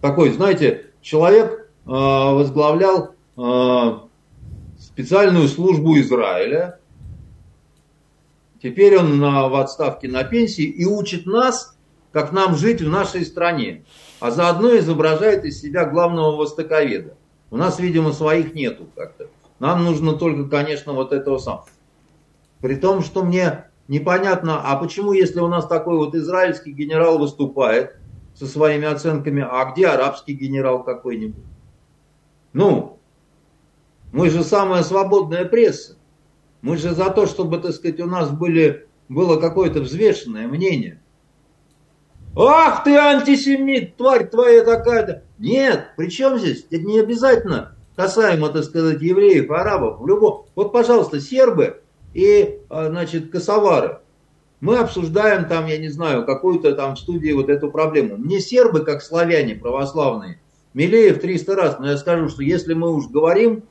[0.00, 3.98] Такой, знаете, человек э, возглавлял э,
[4.78, 6.78] специальную службу Израиля.
[8.62, 11.76] Теперь он на, в отставке на пенсии и учит нас,
[12.12, 13.84] как нам жить в нашей стране.
[14.20, 17.14] А заодно изображает из себя главного востоковеда.
[17.50, 19.28] У нас, видимо, своих нету как-то.
[19.58, 21.66] Нам нужно только, конечно, вот этого самого.
[22.60, 27.96] При том, что мне непонятно, а почему, если у нас такой вот израильский генерал выступает
[28.34, 31.44] со своими оценками, а где арабский генерал какой-нибудь?
[32.52, 32.98] Ну,
[34.12, 35.96] мы же самая свободная пресса.
[36.60, 40.99] Мы же за то, чтобы, так сказать, у нас были, было какое-то взвешенное мнение.
[42.36, 45.24] Ах ты антисемит, тварь твоя такая-то.
[45.38, 46.66] Нет, при чем здесь?
[46.70, 50.46] Это не обязательно касаемо, так сказать, евреев, арабов, в любом...
[50.54, 51.82] Вот, пожалуйста, сербы
[52.14, 53.98] и, а, значит, косовары.
[54.60, 58.16] Мы обсуждаем там, я не знаю, какую-то там в студии вот эту проблему.
[58.16, 60.40] Мне сербы, как славяне православные,
[60.74, 61.78] милее в 300 раз.
[61.78, 63.64] Но я скажу, что если мы уж говорим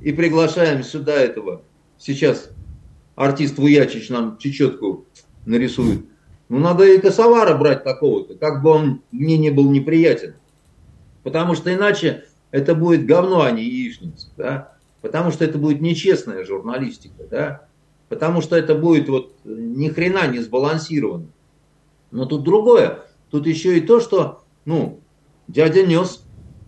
[0.00, 1.62] и приглашаем сюда этого,
[1.98, 2.50] сейчас
[3.14, 5.06] артист Вуячич нам чечетку
[5.44, 6.06] нарисует,
[6.52, 10.34] ну надо и косовара брать какого-то, как бы он мне не был неприятен.
[11.22, 16.44] Потому что иначе это будет говно, а не яичница, да, потому что это будет нечестная
[16.44, 17.68] журналистика, да,
[18.10, 21.28] потому что это будет вот ни хрена не сбалансировано.
[22.10, 22.98] Но тут другое,
[23.30, 25.00] тут еще и то, что, ну,
[25.48, 26.22] дядя нес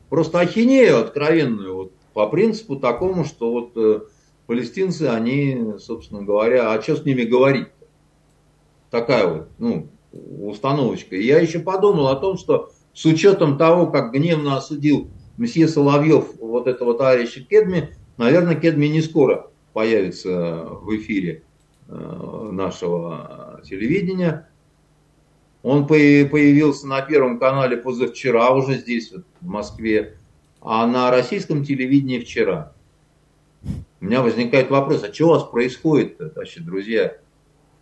[0.09, 4.01] просто ахинею откровенную, вот по принципу такому, что вот э,
[4.47, 7.67] палестинцы, они, собственно говоря, а что с ними говорить?
[8.95, 11.17] Такая вот, ну, установочка.
[11.17, 16.27] И я еще подумал о том, что с учетом того, как гневно осудил месье Соловьев
[16.39, 21.43] вот этого товарища Кедми, наверное, Кедми не скоро появится в эфире
[21.89, 24.49] э, нашего телевидения.
[25.65, 30.19] Он появился на Первом канале позавчера, уже здесь, вот, в Москве,
[30.61, 32.73] а на российском телевидении вчера.
[34.01, 37.17] У меня возникает вопрос, а что у вас происходит вообще, друзья?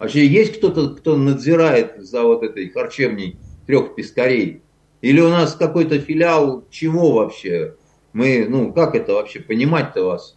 [0.02, 3.38] Вообще есть кто-то, кто надзирает за вот этой харчевней
[3.68, 4.60] трех пескарей?
[5.00, 7.76] Или у нас какой-то филиал чего вообще?
[8.12, 10.36] Мы, ну, как это вообще понимать-то вас,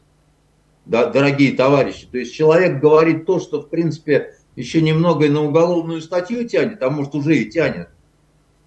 [0.85, 2.05] да, дорогие товарищи?
[2.05, 6.83] То есть человек говорит то, что, в принципе, еще немного и на уголовную статью тянет,
[6.83, 7.89] а может уже и тянет,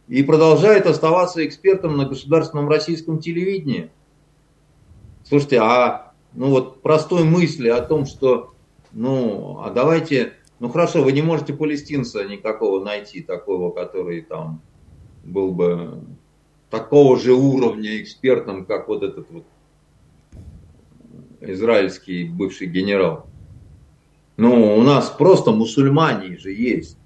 [0.09, 3.93] и продолжает оставаться экспертом на государственном российском телевидении.
[5.23, 8.53] Слушайте, а ну вот простой мысли о том, что,
[8.91, 14.61] ну, а давайте, ну хорошо, вы не можете палестинца никакого найти, такого, который там
[15.25, 16.01] был бы
[16.71, 19.44] такого же уровня экспертом, как вот этот вот
[21.40, 23.27] израильский бывший генерал.
[24.37, 26.97] Ну, у нас просто мусульмане же есть.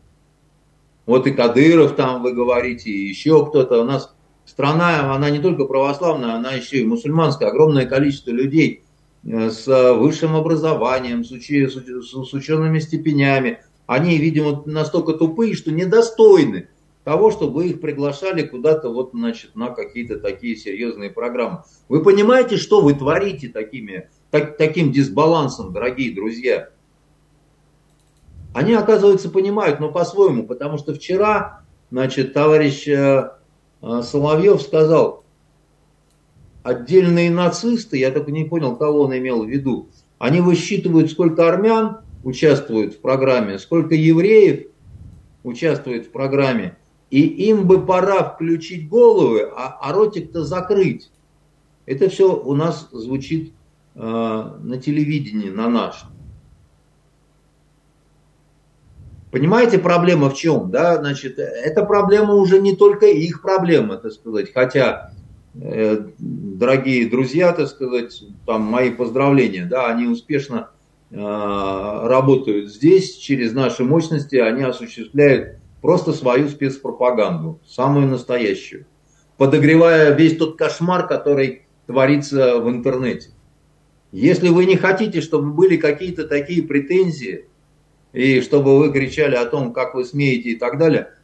[1.07, 3.81] Вот и Кадыров там, вы говорите, и еще кто-то.
[3.81, 7.49] У нас страна, она не только православная, она еще и мусульманская.
[7.49, 8.82] Огромное количество людей
[9.25, 13.63] с высшим образованием, с, учи, с учеными степенями.
[13.87, 16.69] Они, видимо, настолько тупые, что недостойны
[17.05, 21.63] того, чтобы их приглашали куда-то вот, значит, на какие-то такие серьезные программы.
[21.89, 26.71] Вы понимаете, что вы творите такими, так, таким дисбалансом, дорогие друзья?
[28.55, 33.31] Они, оказывается, понимают, но по-своему, потому что вчера, значит, товарищ э,
[33.81, 35.22] э, Соловьев сказал,
[36.63, 41.99] отдельные нацисты, я только не понял, кого он имел в виду, они высчитывают, сколько армян
[42.25, 44.67] участвуют в программе, сколько евреев
[45.43, 46.77] участвует в программе,
[47.11, 51.11] и им бы пора включить головы, а, а ротик-то закрыть.
[51.85, 53.53] Это все у нас звучит
[53.95, 56.09] э, на телевидении, на нашем.
[59.33, 60.71] Понимаете, проблема в чем?
[60.71, 60.97] Да?
[60.99, 64.53] Значит, эта проблема уже не только их проблема, так сказать.
[64.53, 65.22] Хотя, э,
[65.55, 70.71] дорогие друзья, так сказать, там мои поздравления, да, они успешно
[71.11, 78.87] э, работают здесь, через наши мощности, они осуществляют просто свою спецпропаганду, самую настоящую,
[79.37, 83.31] подогревая весь тот кошмар, который творится в интернете.
[84.13, 87.47] Если вы не хотите, чтобы были какие-то такие претензии,
[88.13, 91.15] и чтобы вы кричали о том, как вы смеете и так далее,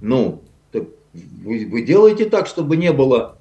[0.00, 0.42] ну,
[0.72, 3.38] так вы, вы делаете так, чтобы не было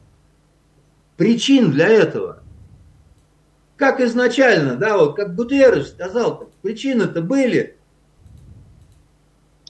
[1.21, 2.39] причин для этого.
[3.75, 7.77] Как изначально, да, вот как Гутерреш сказал, причины-то были,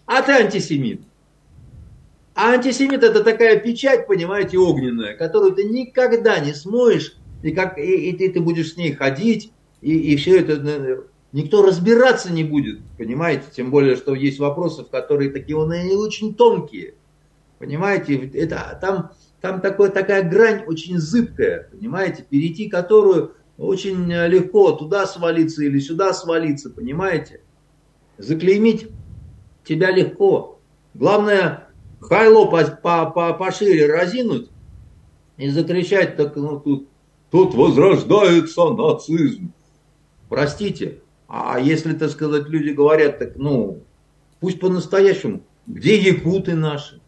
[0.08, 1.02] ты антисемит.
[2.36, 8.10] А антисемит это такая печать, понимаете, огненная, которую ты никогда не смоешь, и, как, и,
[8.10, 12.80] и ты, ты будешь с ней ходить, и, и все это никто разбираться не будет,
[12.98, 16.94] понимаете, тем более, что есть вопросы, которые такие, они очень тонкие,
[17.60, 19.12] понимаете, это, там,
[19.42, 26.14] там такое, такая грань очень зыбкая, понимаете, перейти которую очень легко туда свалиться или сюда
[26.14, 27.42] свалиться, понимаете,
[28.18, 28.88] заклеймить
[29.66, 30.60] тебя легко.
[30.94, 31.68] Главное,
[32.00, 34.50] хайло по, по, по, пошире разинуть
[35.38, 36.88] и закричать, так, ну, тут,
[37.32, 39.52] тут возрождается нацизм.
[40.30, 43.84] Простите, а если, так сказать, люди говорят, так, ну,
[44.40, 47.01] пусть по-настоящему, где якуты наши,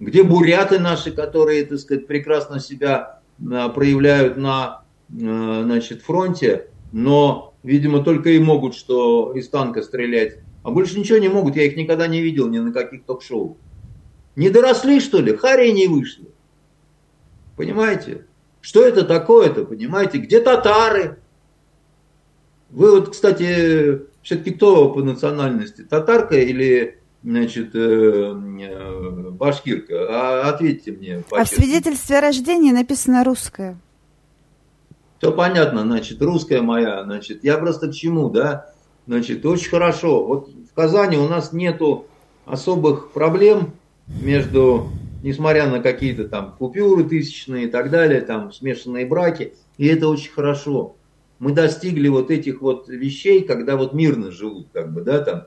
[0.00, 7.54] где буряты наши, которые, так сказать, прекрасно себя а, проявляют на, а, значит, фронте, но,
[7.62, 11.76] видимо, только и могут, что из танка стрелять а больше ничего не могут, я их
[11.76, 13.58] никогда не видел ни на каких ток-шоу.
[14.34, 15.36] Не доросли, что ли?
[15.36, 16.26] Хари не вышли.
[17.54, 18.26] Понимаете?
[18.62, 20.18] Что это такое-то, понимаете?
[20.18, 21.18] Где татары?
[22.70, 25.82] Вы вот, кстати, все-таки кто по национальности?
[25.82, 29.94] Татарка или, значит, э, э, башкирка?
[30.08, 31.24] А, ответьте мне.
[31.30, 33.76] А в свидетельстве о рождении написано русское.
[35.18, 38.70] Все понятно, значит, русская моя, значит, я просто к чему, да?
[39.06, 40.24] Значит, очень хорошо.
[40.24, 42.06] Вот в Казани у нас нету
[42.44, 43.72] особых проблем
[44.06, 44.90] между,
[45.22, 50.30] несмотря на какие-то там купюры тысячные и так далее, там смешанные браки, и это очень
[50.30, 50.96] хорошо.
[51.38, 55.44] Мы достигли вот этих вот вещей, когда вот мирно живут, как бы, да, там.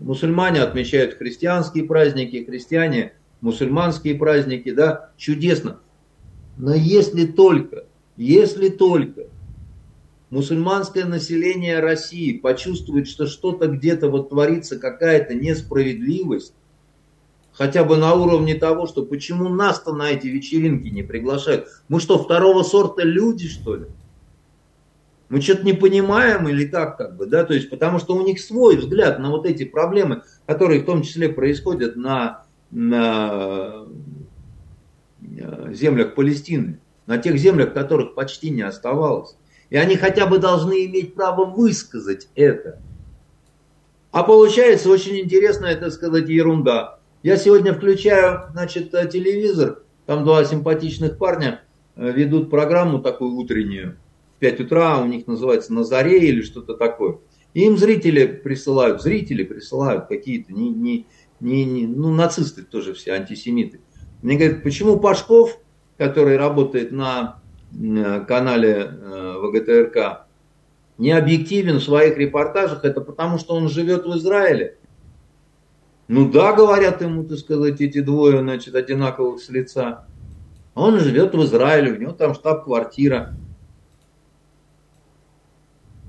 [0.00, 5.80] Мусульмане отмечают христианские праздники, христиане мусульманские праздники, да, чудесно.
[6.56, 7.84] Но если только,
[8.16, 9.26] если только
[10.30, 16.54] мусульманское население России почувствует, что что-то где-то вот творится, какая-то несправедливость,
[17.52, 21.68] хотя бы на уровне того, что почему нас-то на эти вечеринки не приглашают?
[21.88, 23.86] Мы что, второго сорта люди, что ли?
[25.32, 28.38] Мы что-то не понимаем или как, как бы, да, то есть, потому что у них
[28.38, 33.86] свой взгляд на вот эти проблемы, которые в том числе происходят на, на
[35.22, 39.34] э, землях Палестины, на тех землях, которых почти не оставалось.
[39.70, 42.78] И они хотя бы должны иметь право высказать это.
[44.10, 46.98] А получается очень интересная, это сказать, ерунда.
[47.22, 51.62] Я сегодня включаю, значит, телевизор, там два симпатичных парня
[51.96, 53.96] э, ведут программу такую утреннюю.
[54.42, 57.18] В 5 утра у них называется «На заре» или что-то такое.
[57.54, 61.06] И им зрители присылают, зрители присылают какие-то, не, не,
[61.38, 63.78] не, не, ну, нацисты тоже все, антисемиты.
[64.20, 65.60] Мне говорят, почему Пашков,
[65.96, 67.40] который работает на
[68.26, 70.26] канале э, ВГТРК,
[70.98, 74.76] не объективен в своих репортажах, это потому, что он живет в Израиле.
[76.08, 80.08] Ну да, говорят ему, так сказать, эти двое, значит, одинаковых с лица.
[80.74, 83.36] Он живет в Израиле, у него там штаб-квартира.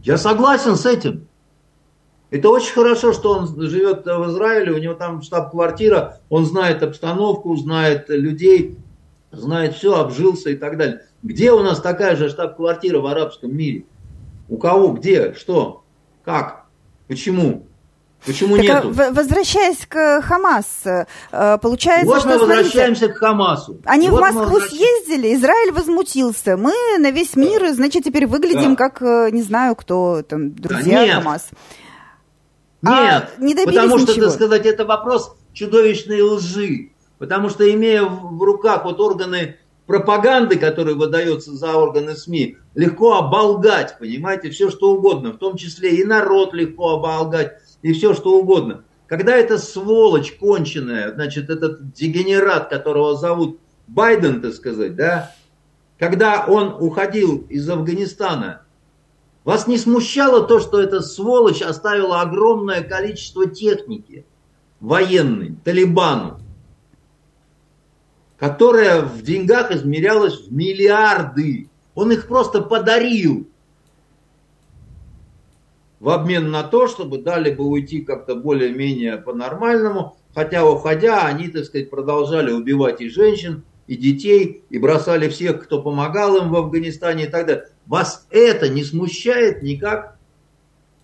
[0.04, 1.28] Я согласен с этим.
[2.30, 7.56] Это очень хорошо, что он живет в Израиле, у него там штаб-квартира, он знает обстановку,
[7.56, 8.78] знает людей,
[9.32, 11.06] знает все, обжился и так далее.
[11.22, 13.86] Где у нас такая же штаб-квартира в арабском мире?
[14.50, 15.84] У кого, где, что,
[16.26, 16.66] как,
[17.08, 17.68] почему?
[18.26, 18.94] Почему так, нету?
[18.94, 22.30] Возвращаясь к Хамас, э, получается, вот что...
[22.30, 23.78] мы возвращаемся смотрите, к Хамасу.
[23.86, 26.56] Они вот в Москву съездили, Израиль возмутился.
[26.56, 28.90] Мы на весь мир, значит, теперь выглядим да.
[28.90, 31.16] как, э, не знаю, кто там, друзья да нет.
[31.16, 31.50] Хамас.
[32.82, 34.26] Нет, а не потому что, ничего.
[34.26, 36.90] так сказать, это вопрос чудовищной лжи.
[37.18, 43.98] Потому что, имея в руках вот органы пропаганды, которая выдается за органы СМИ, легко оболгать,
[44.00, 47.54] понимаете, все что угодно, в том числе и народ легко оболгать,
[47.84, 48.84] и все что угодно.
[49.06, 55.32] Когда эта сволочь конченая, значит, этот дегенерат, которого зовут Байден, так сказать, да,
[56.00, 58.64] когда он уходил из Афганистана,
[59.44, 64.26] вас не смущало то, что эта сволочь оставила огромное количество техники
[64.80, 66.40] военной, Талибану?
[68.44, 71.70] которая в деньгах измерялась в миллиарды.
[71.96, 73.48] Он их просто подарил
[76.04, 81.64] в обмен на то, чтобы дали бы уйти как-то более-менее по-нормальному, хотя уходя, они, так
[81.64, 87.24] сказать, продолжали убивать и женщин, и детей, и бросали всех, кто помогал им в Афганистане
[87.24, 87.68] и так далее.
[87.86, 90.18] Вас это не смущает никак?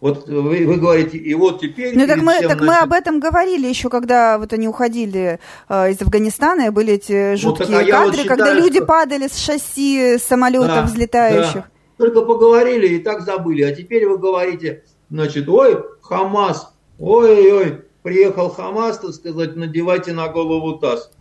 [0.01, 1.97] Вот вы, вы говорите, и вот теперь...
[1.97, 2.61] Ну так, мы, так значит...
[2.61, 5.39] мы об этом говорили еще, когда вот они уходили
[5.69, 8.85] э, из Афганистана, и были эти жуткие вот, а кадры, вот считаю, когда люди что...
[8.85, 11.53] падали с шасси самолетов да, взлетающих.
[11.53, 11.67] Да.
[11.99, 13.61] Только поговорили и так забыли.
[13.63, 20.79] А теперь вы говорите, значит, ой, Хамас, ой-ой, приехал Хамас, так сказать, надевайте на голову
[20.79, 21.11] таз.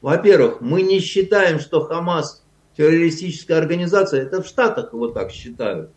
[0.00, 2.42] Во-первых, мы не считаем, что Хамас
[2.78, 5.90] террористическая организация, это в Штатах его так считают.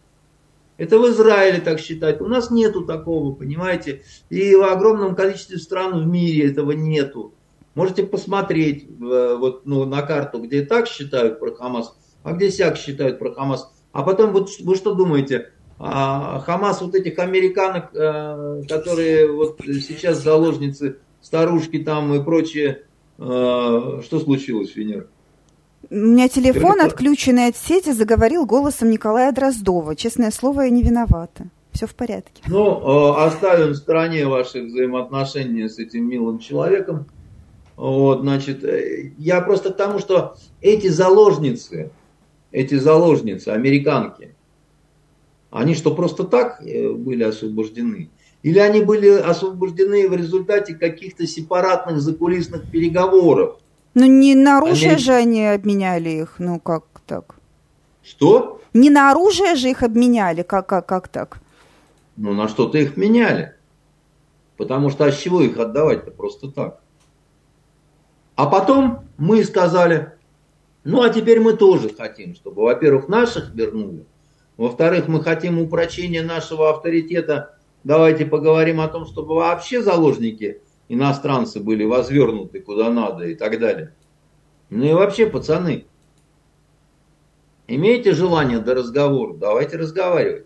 [0.76, 2.22] Это в Израиле так считают.
[2.22, 4.04] У нас нету такого, понимаете?
[4.30, 7.34] И в огромном количестве стран в мире этого нету.
[7.74, 12.76] Можете посмотреть э, вот, ну, на карту, где так считают про Хамас, а где сяк
[12.76, 13.72] считают про Хамас.
[13.96, 15.52] А потом вот вы что думаете?
[15.80, 22.84] А Хамас вот этих американок, э, которые вот сейчас заложницы, старушки там и прочее,
[23.18, 23.22] э,
[24.04, 25.08] что случилось, Венера?
[25.90, 29.96] У меня телефон, отключенный от сети, заговорил голосом Николая Дроздова.
[29.96, 31.46] Честное слово, я не виновата.
[31.72, 32.44] Все в порядке.
[32.48, 37.06] Ну, э, оставим в стороне ваши взаимоотношения с этим милым человеком.
[37.78, 38.66] Вот, значит,
[39.18, 41.92] я просто к тому, что эти заложницы,
[42.56, 44.34] эти заложницы, американки,
[45.52, 48.10] они что, просто так э, были освобождены?
[48.44, 53.60] Или они были освобождены в результате каких-то сепаратных закулисных переговоров?
[53.94, 55.00] Ну, не на оружие они...
[55.00, 57.36] же они обменяли их, ну как так?
[58.04, 58.62] Что?
[58.74, 61.40] Не на оружие же их обменяли, как, как, как так?
[62.16, 63.54] Ну, на что-то их меняли.
[64.56, 66.80] Потому что а с чего их отдавать-то просто так?
[68.36, 70.15] А потом мы сказали,
[70.86, 74.06] ну а теперь мы тоже хотим, чтобы, во-первых, наших вернули,
[74.56, 77.58] во-вторых, мы хотим упрочения нашего авторитета.
[77.84, 83.94] Давайте поговорим о том, чтобы вообще заложники иностранцы были возвернуты куда надо и так далее.
[84.70, 85.86] Ну и вообще, пацаны,
[87.68, 90.46] имеете желание до разговора, давайте разговаривать.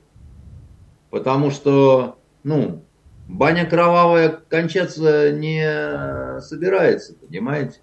[1.09, 2.83] Потому что, ну,
[3.27, 7.79] баня кровавая кончаться не собирается, понимаете?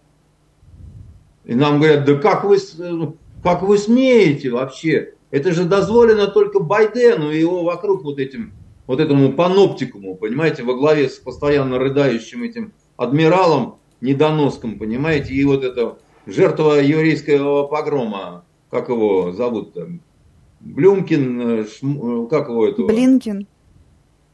[1.47, 2.59] И нам говорят, да как вы,
[3.43, 5.15] как вы смеете вообще?
[5.31, 8.53] Это же дозволено только Байдену и его вокруг вот этим
[8.87, 15.65] вот этому паноптикуму, понимаете, во главе с постоянно рыдающим этим адмиралом недоноском, понимаете, и вот
[15.65, 20.01] это жертва еврейского погрома, как его зовут там,
[20.61, 22.87] Блюмкин, э, Шм, как его этого?
[22.87, 23.47] Блинкин.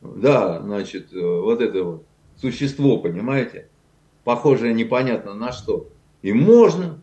[0.00, 2.04] Да, значит, вот это вот
[2.40, 3.68] существо, понимаете?
[4.24, 5.88] Похожее непонятно на что.
[6.22, 7.00] И можно.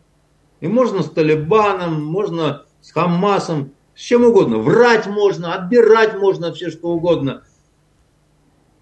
[0.61, 4.57] И можно с Талибаном, можно с Хамасом, с чем угодно.
[4.57, 7.43] Врать можно, отбирать можно все что угодно.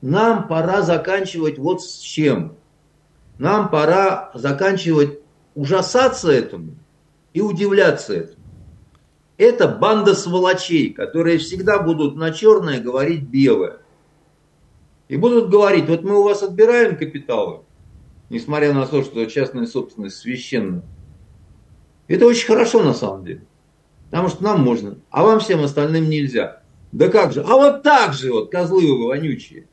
[0.02, 2.56] Нам пора заканчивать вот с чем.
[3.40, 5.20] Нам пора заканчивать
[5.56, 6.76] ужасаться этому
[7.34, 8.44] и удивляться этому.
[9.38, 13.78] Это банда сволочей, которые всегда будут на черное говорить белое.
[15.08, 17.62] И будут говорить, вот мы у вас отбираем капиталы,
[18.30, 20.84] несмотря на то, что частная собственность священна.
[22.08, 23.42] Это очень хорошо на самом деле.
[24.10, 26.62] Потому что нам можно, а вам всем остальным нельзя.
[26.92, 27.42] Да как же?
[27.42, 29.68] А вот так же вот, козлы вы вонючие.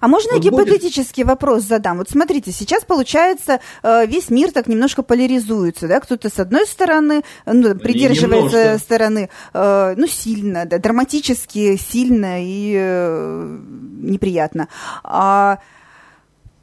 [0.00, 1.32] А можно вот гипотетический будет...
[1.32, 1.98] вопрос задам?
[1.98, 6.00] Вот смотрите, сейчас получается э, весь мир так немножко поляризуется, да?
[6.00, 8.78] Кто-то с одной стороны ну, придерживается немножко.
[8.78, 13.58] стороны, э, ну сильно, да, драматически сильно и э,
[14.00, 14.68] неприятно.
[15.02, 15.58] А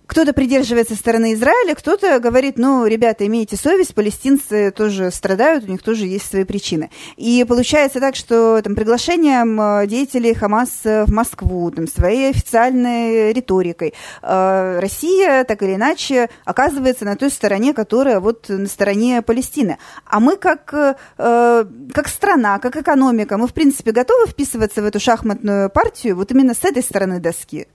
[0.07, 5.83] кто-то придерживается стороны Израиля, кто-то говорит, ну, ребята, имейте совесть, палестинцы тоже страдают, у них
[5.83, 6.89] тоже есть свои причины.
[7.17, 13.93] И получается так, что там, приглашением э, деятелей Хамас в Москву, там, своей официальной риторикой,
[14.21, 19.77] э, Россия так или иначе оказывается на той стороне, которая вот на стороне Палестины.
[20.05, 24.99] А мы как, э, как страна, как экономика, мы, в принципе, готовы вписываться в эту
[24.99, 27.67] шахматную партию вот именно с этой стороны доски?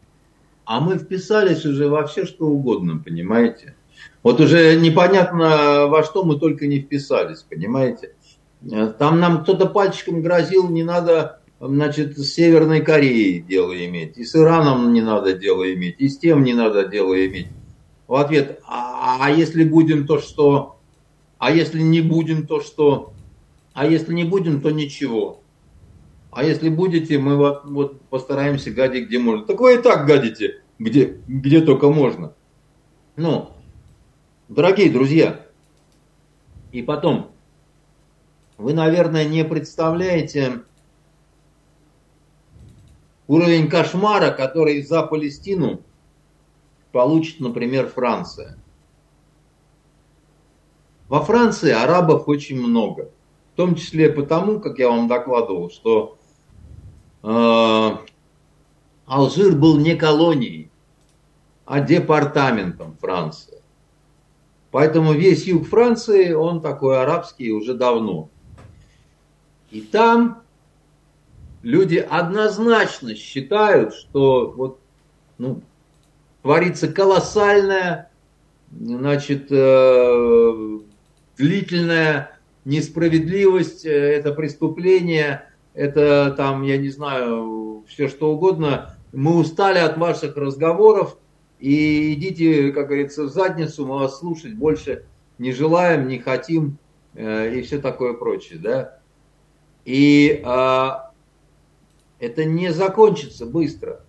[0.64, 3.74] А мы вписались уже во все, что угодно, понимаете?
[4.22, 8.14] Вот уже непонятно, во что мы только не вписались, понимаете?
[8.98, 14.36] Там нам кто-то пальчиком грозил, не надо, значит, с Северной Кореей дело иметь, и с
[14.36, 17.48] Ираном не надо дело иметь, и с тем не надо дело иметь.
[18.06, 20.76] В ответ, а, а если будем, то что?
[21.38, 23.14] А если не будем, то что?
[23.72, 25.41] А если не будем, то ничего.
[26.32, 29.44] А если будете, мы вот, вот постараемся гадить где можно.
[29.44, 32.32] Так вы и так гадите, где, где только можно.
[33.16, 33.50] Ну,
[34.48, 35.46] дорогие друзья,
[36.72, 37.32] и потом,
[38.56, 40.62] вы, наверное, не представляете
[43.26, 45.82] уровень кошмара, который за Палестину
[46.92, 48.56] получит, например, Франция.
[51.08, 53.10] Во Франции арабов очень много.
[53.52, 56.16] В том числе потому, как я вам докладывал, что
[57.22, 58.02] Алжир
[59.54, 60.70] был не колонией,
[61.64, 63.62] а департаментом Франции.
[64.72, 68.28] Поэтому весь юг Франции, он такой арабский уже давно.
[69.70, 70.42] И там
[71.62, 74.80] люди однозначно считают, что вот,
[75.38, 75.62] ну,
[76.42, 78.10] творится колоссальная,
[78.70, 80.78] значит, э,
[81.36, 88.96] длительная несправедливость, э, это преступление– это там, я не знаю, все что угодно.
[89.12, 91.18] Мы устали от ваших разговоров
[91.58, 95.04] и идите, как говорится, в задницу, мы вас слушать больше
[95.38, 96.78] не желаем, не хотим
[97.14, 98.98] э, и все такое прочее, да.
[99.84, 100.88] И э,
[102.20, 104.00] это не закончится быстро.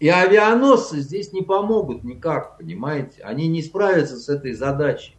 [0.00, 3.22] И авианосцы здесь не помогут никак, понимаете?
[3.22, 5.16] Они не справятся с этой задачей.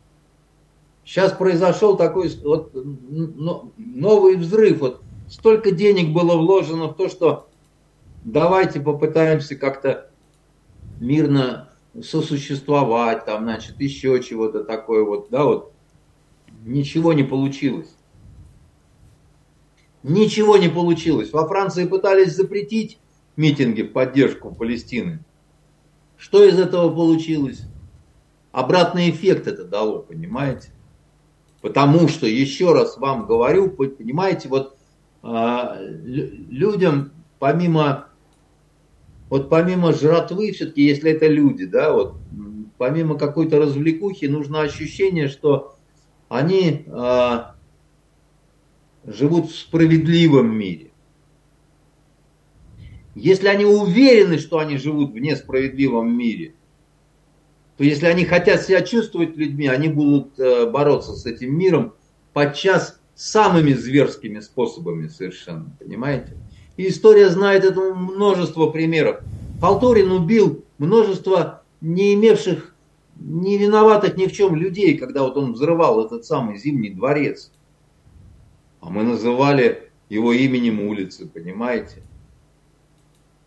[1.06, 4.80] Сейчас произошел такой вот, новый взрыв.
[4.80, 5.03] Вот
[5.34, 7.50] столько денег было вложено в то, что
[8.24, 10.12] давайте попытаемся как-то
[11.00, 11.70] мирно
[12.02, 15.74] сосуществовать, там, значит, еще чего-то такое вот, да, вот.
[16.64, 17.90] Ничего не получилось.
[20.04, 21.34] Ничего не получилось.
[21.34, 23.00] Во Франции пытались запретить
[23.36, 25.20] митинги в поддержку Палестины.
[26.16, 27.64] Что из этого получилось?
[28.52, 30.70] Обратный эффект это дало, понимаете?
[31.62, 34.78] Потому что, еще раз вам говорю, понимаете, вот
[35.24, 38.08] людям помимо
[39.34, 42.18] вот помимо жратвы, все-таки, если это люди, да, вот,
[42.78, 45.76] помимо какой-то развлекухи, нужно ощущение, что
[46.30, 47.56] они а,
[49.06, 50.92] живут в справедливом мире.
[53.16, 56.54] Если они уверены, что они живут в несправедливом мире,
[57.78, 61.96] то если они хотят себя чувствовать людьми, они будут э, бороться с этим миром
[62.34, 66.38] подчас самыми зверскими способами совершенно, понимаете?
[66.78, 69.22] И история знает этому множество примеров.
[69.62, 72.76] Полторин убил множество не имевших,
[73.16, 77.52] не виноватых ни в чем людей, когда вот он взрывал этот самый Зимний дворец.
[78.82, 82.04] А мы называли его именем улицы, понимаете?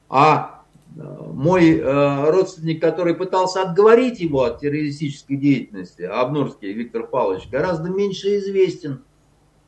[0.08, 0.64] А
[0.96, 1.00] э,
[1.32, 8.38] мой э, родственник, который пытался отговорить его от террористической деятельности, Обнорский Виктор Павлович, гораздо меньше
[8.38, 9.02] известен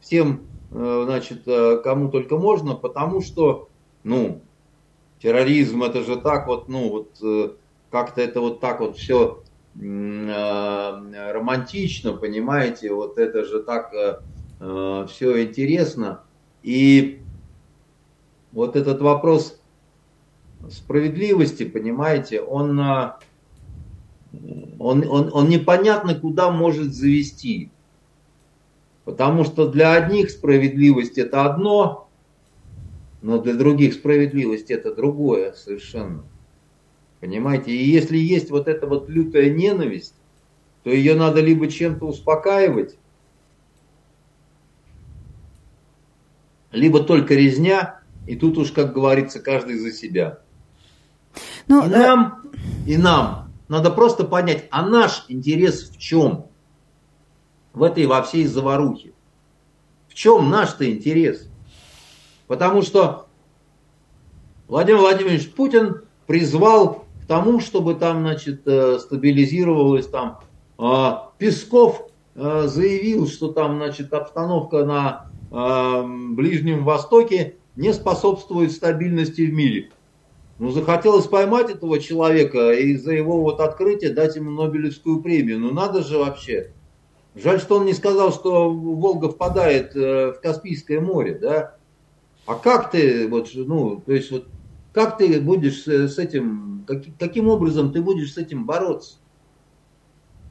[0.01, 3.68] всем э, значит, э, кому только можно, потому что,
[4.05, 4.40] ну,
[5.20, 7.57] терроризм это же так вот, ну, вот
[7.90, 9.42] как-то это вот так вот все
[9.74, 13.92] романтично, понимаете, вот это же так
[14.59, 16.22] все интересно.
[16.62, 17.20] И
[18.53, 19.61] вот этот вопрос
[20.70, 23.12] справедливости, понимаете, он, он,
[24.78, 27.70] он, он непонятно куда может завести.
[29.09, 32.11] Потому что для одних справедливость это одно,
[33.23, 36.25] но для других справедливость это другое совершенно.
[37.19, 37.71] Понимаете?
[37.71, 40.13] И если есть вот эта вот лютая ненависть,
[40.83, 42.99] то ее надо либо чем-то успокаивать,
[46.71, 50.41] либо только резня, и тут уж, как говорится, каждый за себя.
[51.67, 52.91] Ну, и, нам, э...
[52.91, 56.47] и нам надо просто понять, а наш интерес в чем?
[57.79, 59.12] В этой во всей заварухе.
[60.09, 61.49] В чем наш-то интерес?
[62.49, 63.26] Потому что
[64.66, 70.41] Владимир Владимирович Путин призвал к тому, чтобы там, значит, э, стабилизировалось там.
[70.76, 76.03] А, Песков э, заявил, что там, значит, обстановка на э,
[76.35, 79.91] Ближнем Востоке не способствует стабильности в мире.
[80.59, 85.61] Ну, захотелось поймать этого человека и за его вот открытие дать ему Нобелевскую премию.
[85.61, 86.72] Ну, надо же вообще.
[87.43, 91.76] Жаль, что он не сказал, что Волга впадает э, в Каспийское море, да?
[92.47, 94.47] А как ты, вот, ну, то есть, вот,
[94.93, 99.18] как ты будешь с этим, как, каким образом ты будешь с этим бороться?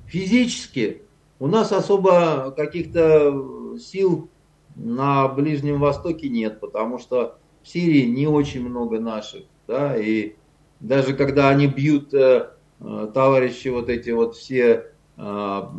[0.06, 1.02] Физически
[1.40, 4.30] у нас особо каких-то сил
[4.76, 10.36] на Ближнем Востоке нет, потому что в Сирии не очень много наших, да, и
[10.80, 15.74] даже когда они бьют э, э товарищи вот эти вот все а,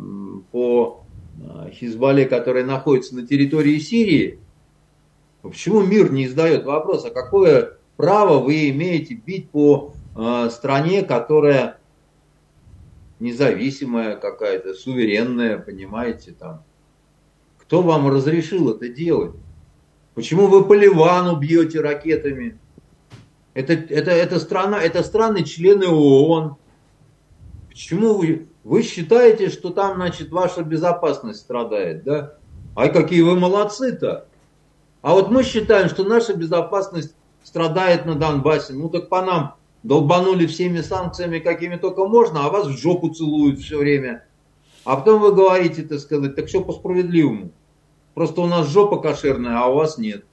[0.51, 0.68] по
[1.79, 4.39] Хизбалле, который находится на территории Сирии,
[5.41, 11.79] почему мир не издает вопрос, а какое право вы имеете бить по а, стране, которая
[13.19, 16.63] независимая какая-то, суверенная, понимаете, там.
[17.57, 19.35] Кто вам разрешил это делать?
[20.15, 22.57] Почему вы по Ливану бьете ракетами?
[23.53, 26.55] Это, это, это, страна, это страны члены ООН.
[27.79, 32.33] Почему вы вы считаете, что там, значит, ваша безопасность страдает, да?
[32.75, 34.25] Ай, какие вы молодцы-то!
[35.01, 38.73] А вот мы считаем, что наша безопасность страдает на Донбассе.
[38.73, 43.61] Ну так по нам долбанули всеми санкциями, какими только можно, а вас в жопу целуют
[43.61, 44.25] все время.
[44.83, 47.51] А потом вы говорите, так сказать, так все по-справедливому.
[48.13, 50.25] Просто у нас жопа кошерная, а у вас нет.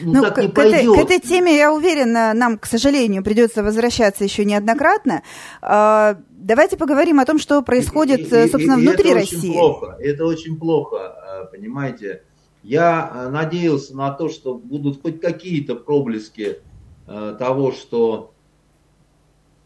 [0.00, 3.22] Ну, ну, так к, не к, этой, к этой теме, я уверена, нам, к сожалению,
[3.22, 5.22] придется возвращаться еще неоднократно.
[5.62, 9.50] А, давайте поговорим о том, что происходит, и, собственно, и, и внутри это России.
[9.50, 12.22] Очень плохо, это очень плохо, а, понимаете.
[12.62, 16.58] Я а, надеялся на то, что будут хоть какие-то проблески
[17.06, 18.32] того, что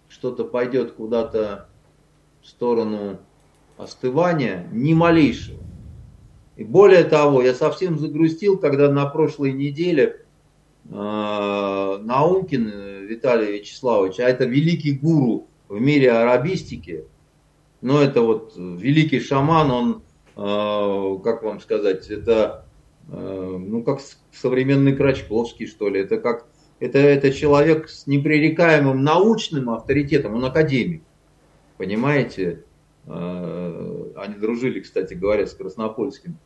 [0.08, 1.68] что-то пойдет куда-то
[2.42, 3.18] в сторону
[3.76, 5.67] остывания, ни малейшего.
[6.58, 10.26] И более того, я совсем загрустил, когда на прошлой неделе
[10.90, 17.04] э, Наумкин Виталий Вячеславович, а это великий гуру в мире арабистики,
[17.80, 20.02] ну это вот великий шаман, он,
[20.34, 22.64] э, как вам сказать, это
[23.08, 24.00] э, ну как
[24.32, 26.46] современный Крачковский, что ли, это как
[26.80, 31.04] это, это человек с непререкаемым научным авторитетом, он академик,
[31.76, 32.64] понимаете?
[33.06, 36.36] Они дружили, кстати говоря, с Краснопольским.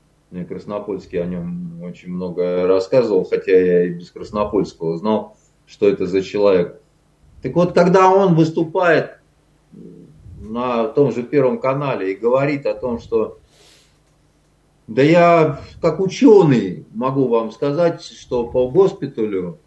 [0.48, 6.22] Краснопольский о нем очень много рассказывал, хотя я и без Краснопольского знал, что это за
[6.22, 6.80] человек.
[7.42, 9.18] Так вот, когда он выступает
[10.40, 13.38] на том же Первом канале и говорит о том, что
[14.86, 19.58] да я как ученый могу вам сказать, что по госпиталю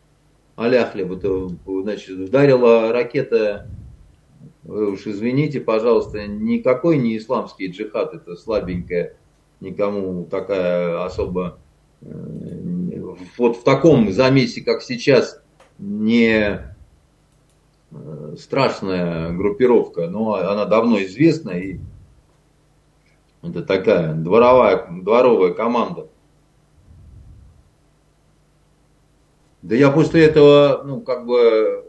[0.55, 3.68] Аляхлеб, это, значит, ударила ракета,
[4.63, 9.16] вы уж извините, пожалуйста, никакой не исламский джихад, это слабенькая
[9.60, 11.58] никому такая особо
[12.01, 12.08] э,
[13.38, 15.41] вот в таком замесе, как сейчас,
[15.78, 16.62] не
[17.91, 21.80] э, страшная группировка, но она давно известна и
[23.41, 26.08] это такая дворовая, дворовая команда.
[29.62, 31.86] Да я после этого, ну, как бы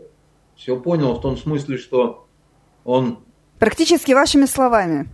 [0.56, 2.26] все понял в том смысле, что
[2.84, 3.18] он...
[3.58, 5.08] Практически вашими словами.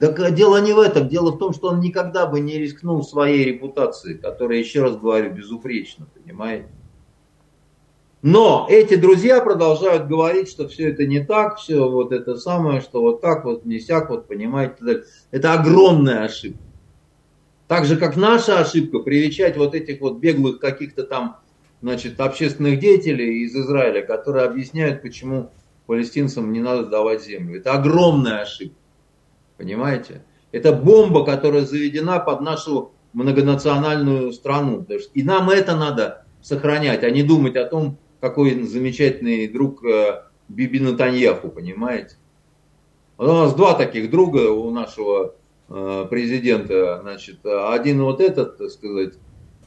[0.00, 1.08] Так э, дело не в этом.
[1.08, 5.32] Дело в том, что он никогда бы не рискнул своей репутацией, которая, еще раз говорю,
[5.32, 6.68] безупречна, понимаете?
[8.22, 13.00] Но эти друзья продолжают говорить, что все это не так, все вот это самое, что
[13.00, 16.60] вот так вот, не сяк, вот, понимаете, это огромная ошибка.
[17.66, 21.38] Так же, как наша ошибка, привечать вот этих вот беглых каких-то там,
[21.80, 25.50] значит, общественных деятелей из Израиля, которые объясняют, почему
[25.86, 27.58] палестинцам не надо давать землю.
[27.58, 28.79] Это огромная ошибка.
[29.60, 30.24] Понимаете?
[30.50, 34.84] Это бомба, которая заведена под нашу многонациональную страну.
[35.14, 40.80] И нам это надо сохранять, а не думать о том, какой замечательный друг э, Биби
[40.80, 42.16] Натаньяху, понимаете?
[43.18, 45.34] У нас два таких друга у нашего
[45.72, 49.14] Э, президента, значит, один вот этот, так сказать,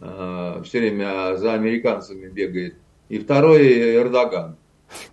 [0.02, 2.76] э, все время за американцами бегает,
[3.08, 4.58] и второй Эрдоган.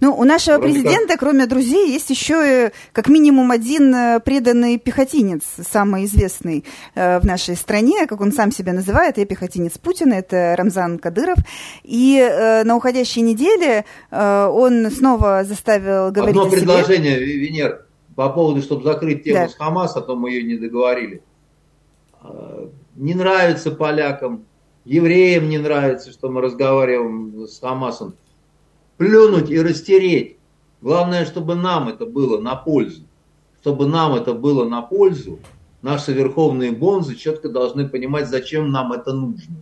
[0.01, 1.21] Ну, у нашего Вроде президента, как...
[1.21, 6.65] кроме друзей, есть еще как минимум один э, преданный пехотинец, самый известный
[6.95, 11.39] в нашей стране, как он сам себя называет, я пехотинец Путина, это Рамзан Кадыров.
[11.83, 12.19] И
[12.65, 19.47] на уходящей неделе он снова заставил говорить Одно предложение, Венер, по поводу, чтобы закрыть тему
[19.47, 19.49] да.
[19.49, 21.23] с Хамас, а то мы ее не договорили.
[22.21, 24.45] А, не нравится полякам,
[24.85, 28.15] евреям не нравится, что мы разговариваем с Хамасом.
[29.01, 30.37] Плюнуть и растереть.
[30.83, 33.05] Главное, чтобы нам это было на пользу.
[33.63, 35.39] Чтобы нам это было на пользу,
[35.81, 39.57] наши верховные бонзы четко должны понимать, зачем нам это нужно.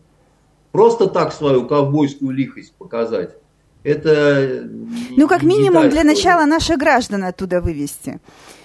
[0.72, 3.36] Просто так свою ковбойскую лихость показать
[3.84, 4.68] это...
[5.16, 8.18] Ну, как минимум, для начала наших граждан оттуда вывести.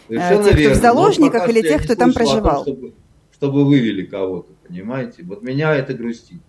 [0.08, 2.66] Совершенно тех, кто в заложниках, или тех, кто там проживал.
[2.66, 2.94] Том, чтобы,
[3.32, 5.22] чтобы вывели кого-то, понимаете?
[5.24, 6.42] Вот меня это грустит.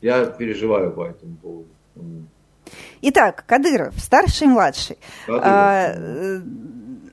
[0.00, 1.68] Я переживаю по этому поводу.
[3.02, 4.98] Итак, Кадыров, старший и младший.
[5.26, 5.44] Кадыров.
[5.44, 6.40] А, э,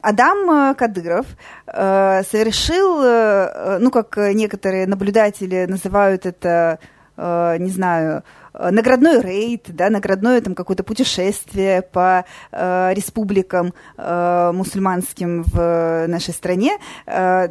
[0.01, 1.25] Адам э, Кадыров
[1.67, 6.79] э, совершил, ну, как некоторые наблюдатели называют это,
[7.17, 8.23] не знаю,
[8.53, 16.77] наградной рейд, да, наградное там какое-то путешествие по э, республикам э, мусульманским в нашей стране
[17.05, 17.47] э,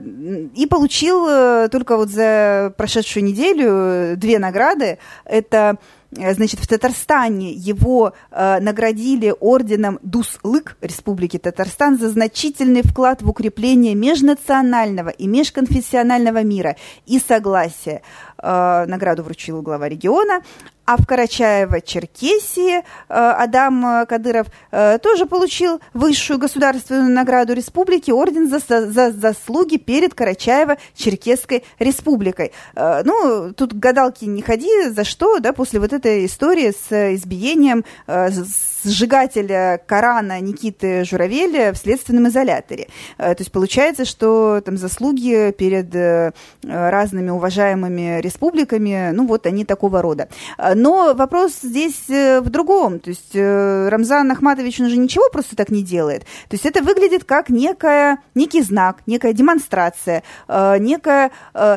[0.54, 4.98] и получил э, только вот за прошедшую неделю две награды.
[5.24, 5.78] Это
[6.10, 13.94] значит, в Татарстане его э, наградили орденом Дуслык Республики Татарстан за значительный вклад в укрепление
[13.94, 18.02] межнационального и межконфессионального мира и согласия.
[18.38, 20.42] Э, награду вручил глава региона.
[20.88, 28.58] А в Карачаево-Черкесии э, Адам Кадыров э, тоже получил высшую государственную награду республики, орден за,
[28.86, 32.52] за заслуги перед Карачаево-Черкесской республикой.
[32.74, 37.84] Э, ну, тут гадалки не ходи, за что, да, после вот этой истории с избиением
[38.84, 42.86] сжигателя Корана Никиты Журавеля в следственном изоляторе.
[43.18, 46.32] То есть получается, что там заслуги перед
[46.62, 50.28] разными уважаемыми республиками, ну вот они такого рода.
[50.78, 53.00] Но вопрос здесь э, в другом.
[53.00, 56.22] То есть э, Рамзан Ахматович, он же ничего просто так не делает.
[56.48, 61.32] То есть это выглядит как некая, некий знак, некая демонстрация, э, некое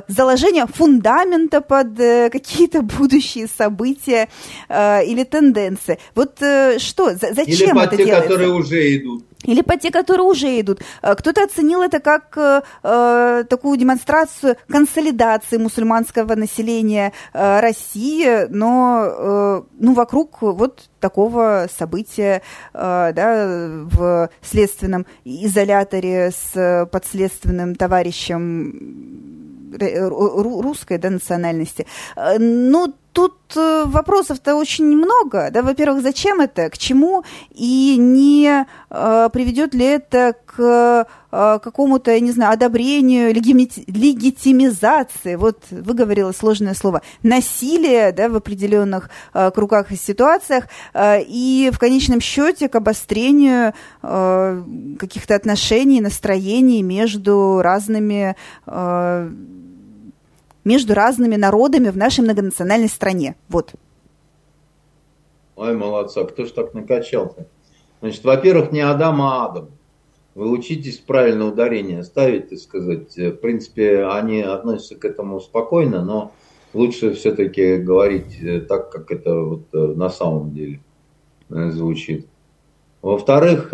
[0.08, 1.98] заложение фундамента под
[2.32, 4.30] какие-то будущие события
[4.70, 5.98] или тенденции.
[6.14, 8.30] Вот что, зачем или под это те, делается?
[8.30, 9.26] которые уже идут.
[9.46, 10.82] Или по те, которые уже идут.
[11.02, 19.06] Э, кто-то оценил это как э, э, такую демонстрацию консолидации мусульманского населения э, России, но
[19.06, 22.42] э, ну, вокруг вот такого события
[22.74, 23.48] э, да,
[23.92, 29.32] в следственном изоляторе с подследственным товарищем
[29.78, 31.86] русской да, национальности.
[32.16, 35.50] Э, ну, тут э, вопросов-то очень много.
[35.52, 35.62] Да?
[35.62, 42.20] Во-первых, зачем это, к чему, и не э, приведет ли это к э, какому-то, я
[42.20, 49.96] не знаю, одобрению, легитимизации, вот выговорила сложное слово, насилия да, в определенных э, кругах и
[49.96, 54.64] ситуациях, э, и в конечном счете к обострению э,
[55.00, 58.36] каких-то отношений, настроений между разными
[58.68, 59.32] э,
[60.64, 63.36] между разными народами в нашей многонациональной стране.
[63.50, 63.74] Вот.
[65.56, 67.48] Ой, молодца, кто ж так накачал-то?
[68.02, 69.70] Значит, во-первых, не Адам, а Адам.
[70.34, 73.16] Вы учитесь правильно ударение ставить, так сказать.
[73.18, 76.32] В принципе, они относятся к этому спокойно, но
[76.74, 80.80] лучше все-таки говорить э, так, как это вот э, на самом деле
[81.50, 82.28] э, звучит.
[83.02, 83.74] Во-вторых,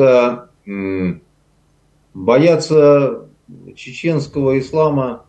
[2.13, 3.27] бояться
[3.75, 5.25] чеченского ислама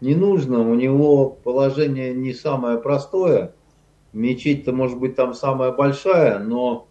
[0.00, 3.54] не нужно, у него положение не самое простое.
[4.12, 6.88] Мечеть-то может быть там самая большая, но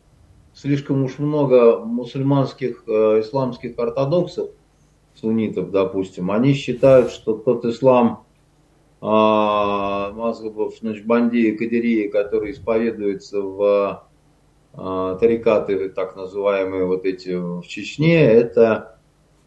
[0.54, 4.49] слишком уж много мусульманских э, исламских ортодоксов,
[5.16, 8.26] суннитов, допустим, они считают, что тот ислам
[9.01, 14.08] э, Мазгабов, Ночбанди и Кадирии, который исповедуется в
[14.74, 18.99] э, тарикаты, так называемые вот эти в Чечне, это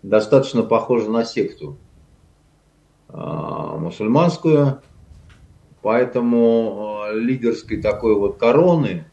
[0.03, 1.79] достаточно похоже на секту.
[3.09, 4.81] А, мусульманскую,
[5.87, 9.05] Поэтому э, лидерской такой вот короны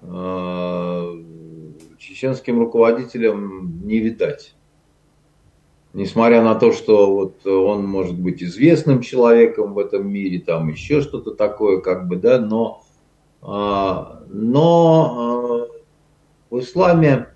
[0.00, 1.12] э,
[1.98, 4.54] чеченским руководителям не видать.
[5.92, 11.00] Несмотря на то, что вот он может быть известным человеком в этом мире, там еще
[11.00, 12.84] что-то такое, как бы, да, но,
[13.42, 15.66] э, но
[16.48, 17.33] в исламе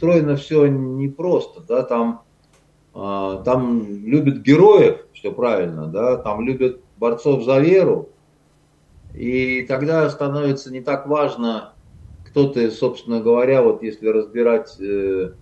[0.00, 2.22] устроено все непросто, да, там
[2.94, 8.08] а, там любят героев, все правильно, да, там любят борцов за веру,
[9.14, 11.74] и тогда становится не так важно,
[12.26, 15.32] кто ты, собственно говоря, вот если разбирать э,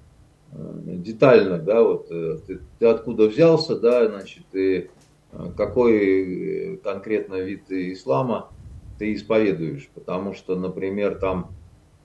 [0.53, 4.91] э детально, да, вот э, ты, ты откуда взялся, да, значит, и
[5.33, 8.49] э, какой конкретно вид ислама
[8.99, 11.53] ты исповедуешь, потому что, например, там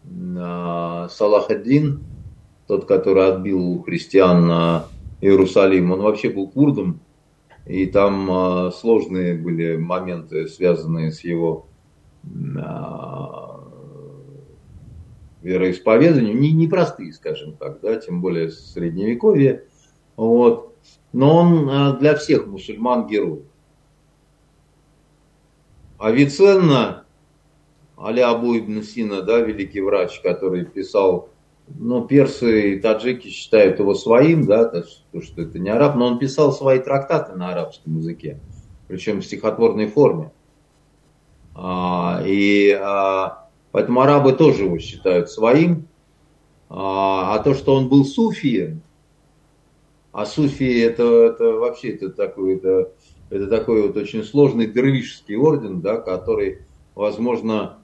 [0.06, 2.04] э, Салах один,
[2.68, 4.86] тот, который отбил христиан на
[5.22, 7.00] Иерусалим, он вообще был курдом,
[7.66, 11.68] и там а, сложные были моменты, связанные с его
[12.58, 13.62] а,
[15.42, 19.66] вероисповеданием, не, непростые, скажем так, да, тем более в средневековье.
[20.16, 20.76] Вот.
[21.12, 23.44] Но он а, для всех мусульман герой.
[25.98, 27.06] Авиценна,
[27.98, 31.30] Аля Абу ибн Сина, да, великий врач, который писал
[31.68, 34.84] ну, персы и таджики считают его своим, да, то,
[35.22, 38.40] что это не араб, но он писал свои трактаты на арабском языке,
[38.88, 40.32] причем в стихотворной форме.
[41.56, 45.88] А, и а, поэтому арабы тоже его считают своим.
[46.70, 48.82] А, а то, что он был суфием,
[50.12, 52.92] а суфии это, это вообще это такой, это,
[53.30, 56.60] это такой вот очень сложный дервишский орден, да, который,
[56.96, 57.83] возможно,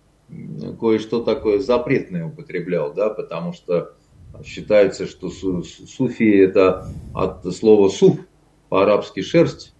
[0.79, 3.93] кое-что такое запретное употреблял, да, потому что
[4.43, 8.19] считается, что суфии это от слова суф,
[8.69, 9.73] по-арабски шерсть,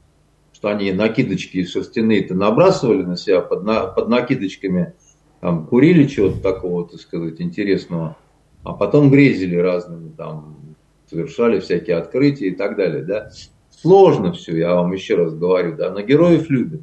[0.52, 4.94] что они накидочки шерстяные-то набрасывали на себя под, на, под накидочками,
[5.42, 8.18] там, курили чего-то такого, так сказать, интересного,
[8.64, 10.76] а потом грезили разными, там,
[11.10, 13.32] совершали всякие открытия и так далее, да.
[13.70, 16.82] Сложно все, я вам еще раз говорю, да, но героев любят.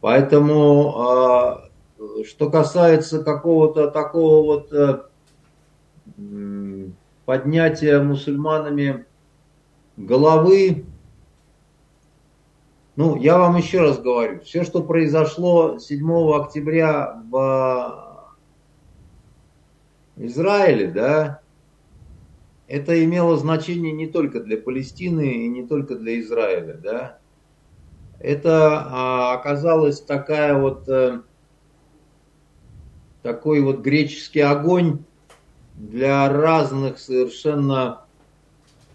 [0.00, 1.67] Поэтому а,
[2.24, 5.02] что касается какого-то такого вот э,
[7.24, 9.06] поднятия мусульманами
[9.96, 10.84] головы,
[12.96, 18.36] ну, я вам еще раз говорю, все, что произошло 7 октября в
[20.16, 21.40] Израиле, да,
[22.66, 27.18] это имело значение не только для Палестины и не только для Израиля, да.
[28.20, 31.22] Это а, оказалась такая вот э,
[33.22, 35.04] такой вот греческий огонь
[35.74, 38.04] для разных совершенно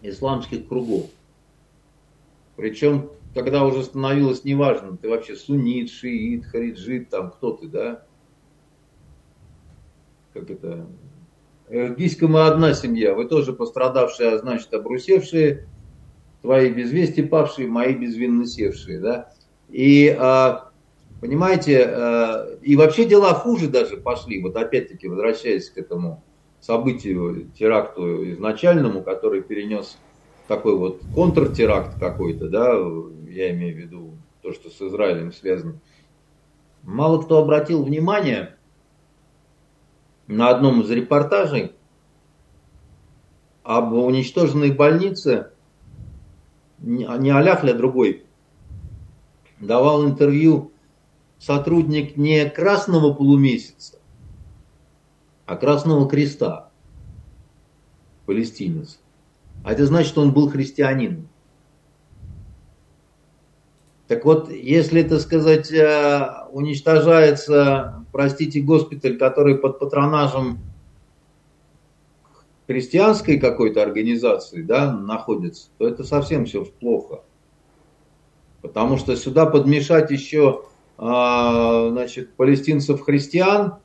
[0.02, 1.10] исламских кругов.
[2.56, 8.04] Причем, когда уже становилось неважно, ты вообще суннит, шиит, хариджит, там кто ты, да?
[10.34, 10.88] Как это?
[11.70, 15.68] Гиська мы одна семья, вы тоже пострадавшие, а значит обрусевшие,
[16.42, 19.34] твои без павшие, мои безвинно севшие, да?
[19.70, 20.72] И а,
[21.24, 24.42] Понимаете, э, и вообще дела хуже даже пошли.
[24.42, 26.22] Вот опять-таки, возвращаясь к этому
[26.60, 29.98] событию, теракту изначальному, который перенес
[30.50, 32.74] такой вот контртеракт какой-то, да,
[33.30, 35.80] я имею в виду то, что с Израилем связано.
[36.82, 38.58] Мало кто обратил внимание
[40.28, 41.72] на одном из репортажей
[43.64, 45.52] об уничтоженной больнице,
[46.80, 48.26] не Аляхля, а другой,
[49.62, 50.73] давал интервью
[51.46, 54.00] сотрудник не Красного полумесяца,
[55.46, 56.70] а Красного Креста,
[58.26, 59.00] палестинец.
[59.66, 61.28] А это значит, что он был христианином.
[64.08, 70.60] Так вот, если, это сказать, э, уничтожается, простите, госпиталь, который под патронажем
[72.68, 77.22] христианской какой-то организации да, находится, то это совсем все плохо.
[78.62, 80.66] Потому что сюда подмешать еще
[80.98, 83.76] значит, палестинцев-христиан,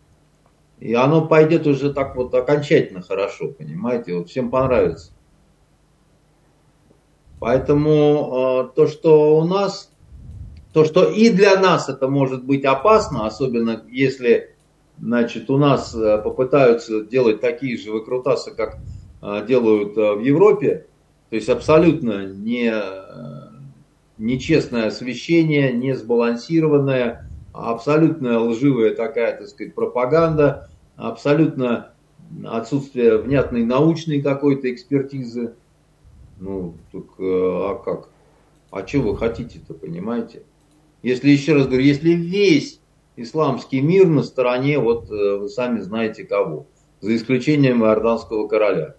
[0.81, 5.13] и оно пойдет уже так вот окончательно хорошо, понимаете, вот всем понравится.
[7.41, 9.91] Поэтому а, то, что у нас,
[10.73, 14.55] то, что и для нас это может быть опасно, особенно если,
[15.01, 18.79] значит, у нас э, попытаются делать такие же выкрутасы, как
[19.21, 20.87] а, делают э, в Европе,
[21.31, 22.73] то есть абсолютно не
[24.19, 31.93] нечестное освещение, не сбалансированное, абсолютно лживая такая, так сказать, пропаганда, абсолютно
[32.45, 35.55] отсутствие внятной научной какой-то экспертизы.
[36.39, 38.11] Ну, так, а как?
[38.71, 40.43] А что вы хотите-то, понимаете?
[41.03, 42.81] Если, еще раз говорю, если весь
[43.17, 46.67] исламский мир на стороне, вот э, вы сами знаете кого,
[47.01, 48.97] за исключением иорданского короля,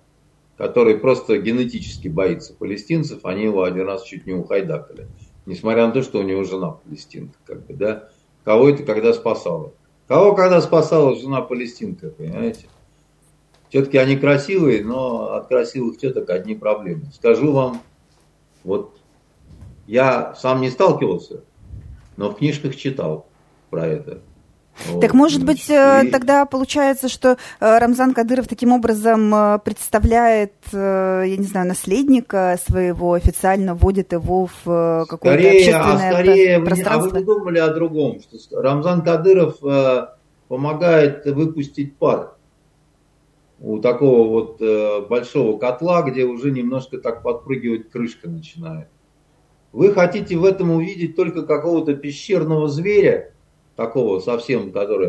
[0.59, 5.07] который просто генетически боится палестинцев, они его один раз чуть не ухайдакали,
[5.45, 8.09] несмотря на то, что у него жена палестинка, как бы, да,
[8.43, 9.71] кого это когда спасала?
[10.09, 12.67] Кого когда спасала жена палестинка, понимаете?
[13.69, 17.05] Тетки они красивые, но от красивых теток одни проблемы.
[17.13, 17.81] Скажу вам,
[18.65, 18.97] вот
[19.87, 21.45] я сам не сталкивался,
[22.17, 23.27] но в книжках читал
[23.69, 24.19] про это.
[25.01, 31.35] Так может быть, э, тогда получается, что э, Рамзан Кадыров таким образом э, представляет, я
[31.37, 37.17] не знаю, наследника своего, официально вводит его в какое-то скорее, а общественное а скорее, пространство?
[37.17, 39.57] А вы думали о другом, что Рамзан Кадыров
[40.47, 42.35] помогает выпустить пар
[43.59, 48.87] у такого вот большого котла, где уже немножко так подпрыгивать крышка начинает.
[49.71, 53.33] Вы хотите в этом увидеть только какого-то пещерного зверя,
[53.79, 55.07] такого совсем, который...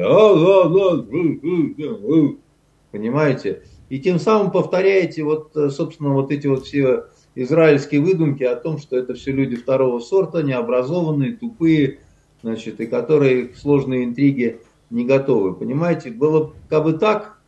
[2.92, 3.62] Понимаете?
[3.88, 8.96] И тем самым повторяете вот, собственно, вот эти вот все израильские выдумки о том, что
[8.96, 11.98] это все люди второго сорта, необразованные, тупые,
[12.42, 14.60] значит, и которые к сложной интриге
[14.90, 15.54] не готовы.
[15.54, 17.40] Понимаете, было как бы так,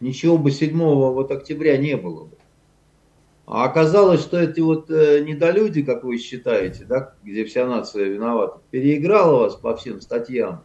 [0.00, 2.35] ничего бы 7 вот октября не было бы.
[3.46, 8.58] А оказалось, что эти вот э, недолюди, как вы считаете, да, где вся нация виновата,
[8.72, 10.62] переиграла вас по всем статьям.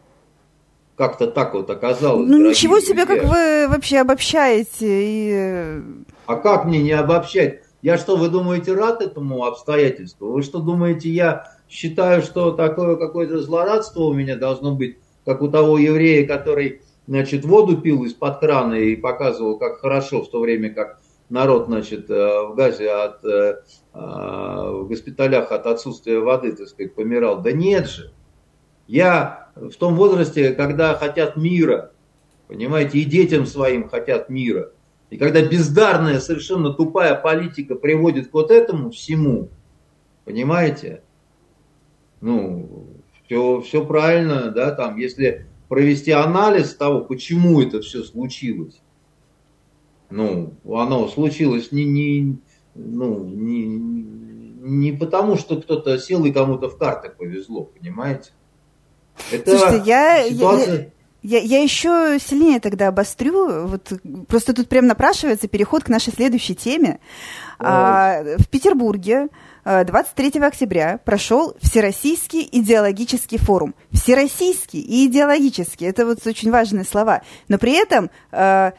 [0.96, 2.28] Как-то так вот оказалось.
[2.28, 4.68] Ну ничего себе, как вы вообще обобщаете.
[4.80, 5.30] И...
[5.32, 5.82] Э,
[6.26, 7.62] а как мне не обобщать?
[7.82, 10.32] Я что, вы думаете, рад этому обстоятельству?
[10.32, 15.48] Вы что думаете, я считаю, что такое какое-то злорадство у меня должно быть, как у
[15.48, 20.74] того еврея, который, значит, воду пил из-под крана и показывал, как хорошо, в то время
[20.74, 21.01] как
[21.32, 23.62] народ, значит, э, в Газе от, э,
[23.94, 27.40] а, в госпиталях от отсутствия воды, так сказать, помирал.
[27.40, 28.12] Да нет же.
[28.86, 31.92] Я в том возрасте, когда хотят мира,
[32.48, 34.72] понимаете, и детям своим хотят мира.
[35.08, 39.48] И когда бездарная, совершенно тупая политика приводит к вот этому всему,
[40.24, 41.02] понимаете,
[42.20, 42.86] ну,
[43.24, 48.82] все, все правильно, да, там, если провести анализ того, почему это все случилось,
[50.12, 52.36] ну, оно случилось не, не,
[52.74, 58.30] ну, не, не потому, что кто-то сел и кому-то в карты повезло, понимаете?
[59.30, 60.92] Это Слушайте, я, ситуация...
[61.22, 63.66] я, я, я еще сильнее тогда обострю.
[63.66, 63.92] Вот
[64.28, 67.00] просто тут прям напрашивается переход к нашей следующей теме.
[67.58, 69.28] А, в Петербурге
[69.64, 73.74] 23 э, октября прошел Всероссийский идеологический форум.
[73.92, 77.22] Всероссийский и идеологический– это вот очень важные слова.
[77.48, 78.72] Но при этом э,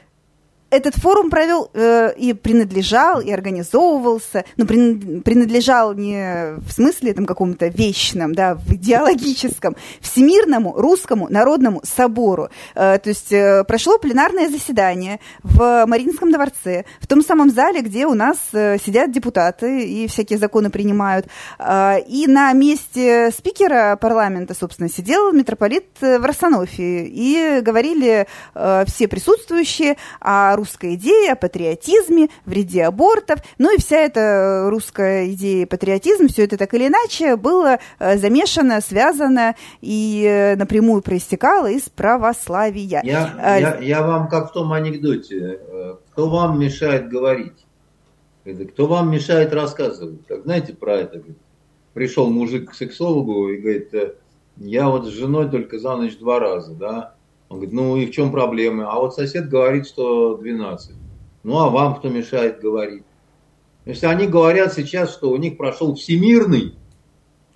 [0.73, 7.67] этот форум провел э, и принадлежал, и организовывался, ну, принадлежал не в смысле там каком-то
[7.67, 12.49] вечном, да, в идеологическом, Всемирному Русскому Народному Собору.
[12.73, 18.07] Э, то есть э, прошло пленарное заседание в Мариинском дворце, в том самом зале, где
[18.07, 21.27] у нас э, сидят депутаты и всякие законы принимают.
[21.59, 29.07] Э, и на месте спикера парламента, собственно, сидел митрополит э, Варсонофий, и говорили э, все
[29.07, 36.29] присутствующие о русская идея о патриотизме, вреде абортов, ну и вся эта русская идея патриотизм,
[36.29, 43.01] все это так или иначе было э, замешано, связано и э, напрямую проистекало из православия.
[43.03, 47.65] Я, а, я, я вам как в том анекдоте, э, кто вам мешает говорить?
[48.45, 50.25] Кто вам мешает рассказывать?
[50.27, 51.23] Как знаете про это?
[51.93, 53.93] Пришел мужик к сексологу и говорит,
[54.57, 57.15] я вот с женой только за ночь два раза, да,
[57.49, 58.91] он говорит, ну и в чем проблема?
[58.91, 60.95] А вот сосед говорит, что 12.
[61.43, 63.03] Ну а вам кто мешает говорить?
[63.85, 66.75] Если они говорят сейчас, что у них прошел всемирный,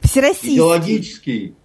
[0.01, 0.55] Всероссийский.
[0.55, 1.55] идеологический,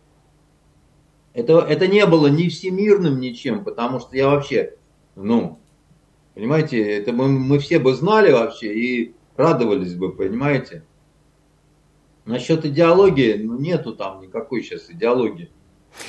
[1.35, 4.77] это, это не было ни всемирным ничем, потому что я вообще,
[5.17, 5.59] ну,
[6.35, 10.85] понимаете, это мы, мы все бы знали вообще и радовались бы, понимаете.
[12.25, 15.51] Насчет идеологии, ну нету там никакой сейчас идеологии.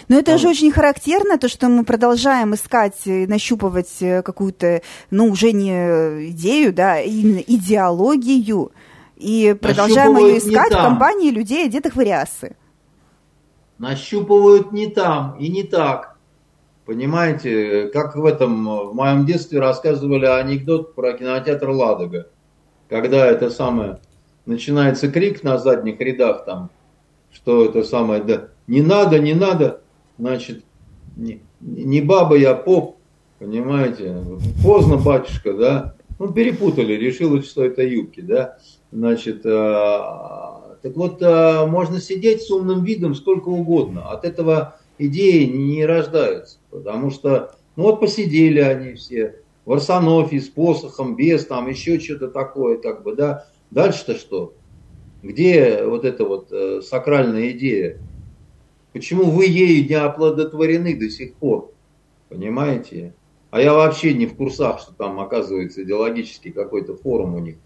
[0.07, 4.81] Но это же очень характерно, то, что мы продолжаем искать, нащупывать э, какую-то,
[5.11, 8.71] ну, уже не идею, да, а именно идеологию.
[9.15, 12.55] И продолжаем ее искать в компании людей, одетых в рясы.
[13.77, 16.17] Нащупывают не там и не так.
[16.85, 22.27] Понимаете, как в этом, в моем детстве рассказывали анекдот про кинотеатр «Ладога».
[22.89, 23.99] Когда это самое,
[24.45, 26.69] начинается крик на задних рядах там,
[27.31, 29.81] что это самое, да, не надо, не надо,
[30.17, 30.63] значит,
[31.15, 32.97] не, не баба я, поп,
[33.39, 34.17] понимаете,
[34.63, 38.57] поздно, батюшка, да, ну, перепутали, решилось, что это юбки, да,
[38.91, 44.09] значит, а, Так вот, э, можно сидеть с умным видом сколько угодно.
[44.09, 46.57] От этого идеи не рождаются.
[46.69, 49.35] Потому что, ну вот посидели они все,
[49.65, 53.47] в Арсенофе с посохом, без, там еще что-то такое, как бы, да.
[53.71, 54.53] Дальше-то что?
[55.23, 57.97] Где вот эта вот э, сакральная идея?
[58.93, 61.71] Почему вы ею не оплодотворены до сих пор?
[62.29, 63.13] Понимаете?
[63.49, 67.57] А я вообще не в курсах, что там оказывается идеологический какой-то форум у них.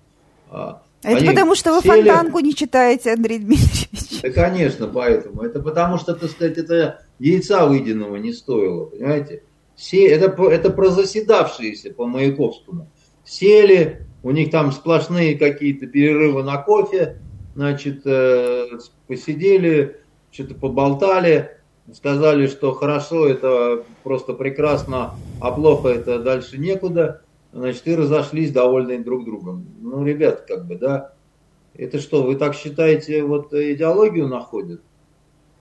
[0.49, 2.03] А, это Они потому, что вы сели...
[2.03, 4.21] фонтанку не читаете, Андрей Дмитриевич.
[4.21, 5.43] Да, конечно, поэтому.
[5.43, 9.43] Это потому, что, так сказать, это яйца выеденного не стоило, понимаете?
[9.75, 12.89] Все, это, это про заседавшиеся по Маяковскому.
[13.23, 17.17] Сели, у них там сплошные какие-то перерывы на кофе,
[17.55, 18.67] значит, э,
[19.07, 19.97] посидели,
[20.37, 21.49] что-то поболтали,
[21.91, 29.03] сказали, что хорошо, это просто прекрасно, а плохо это дальше некуда, значит, и разошлись довольны
[29.03, 29.65] друг другом.
[29.81, 31.13] Ну, ребят, как бы, да,
[31.73, 34.81] это что, вы так считаете, вот идеологию находят?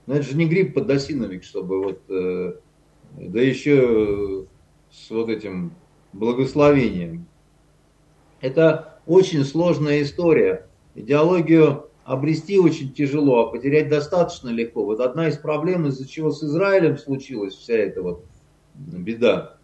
[0.05, 2.53] Ну, это же не грипп подосиновик, чтобы вот, э,
[3.17, 4.45] да еще
[4.91, 5.73] с вот этим
[6.13, 7.25] благословением.
[8.41, 10.67] Это очень сложная история.
[10.93, 14.85] Идеологию обрести очень тяжело, а потерять достаточно легко.
[14.85, 18.25] Вот одна из проблем, из-за чего с Израилем случилась вся эта вот
[18.75, 19.57] беда,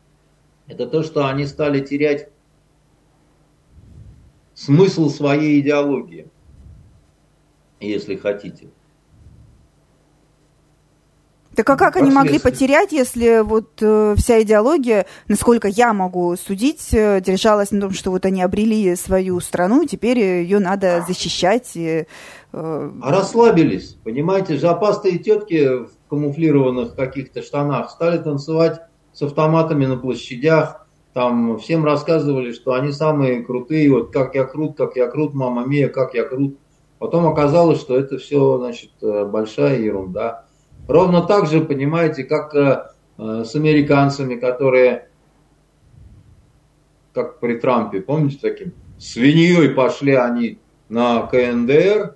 [0.68, 2.30] это то, что они стали терять
[4.54, 6.30] смысл своей идеологии,
[7.80, 8.68] если хотите.
[11.56, 16.93] Так а как они могли потерять, если вот э, вся идеология, насколько я могу судить,
[16.93, 21.72] э, держалась на том, что вот они обрели свою страну, теперь ее надо защищать.
[21.76, 22.06] И,
[22.54, 22.91] э...
[23.01, 28.82] А расслабились, понимаете, жопастые тетки в камуфлированных каких-то штанах стали танцевать
[29.14, 30.84] с автоматами на площадях,
[31.14, 35.66] там всем рассказывали, что они самые крутые, вот как я крут, как я крут, мама
[35.66, 36.58] мия, как я крут.
[36.97, 40.43] Потом оказалось, что это все, значит, э, большая ерунда.
[40.88, 42.84] Ровно так же, понимаете, как э,
[43.18, 45.08] э, с американцами, которые,
[47.14, 50.60] как при Трампе, помните, таким свиньей пошли они
[50.90, 52.16] на КНДР.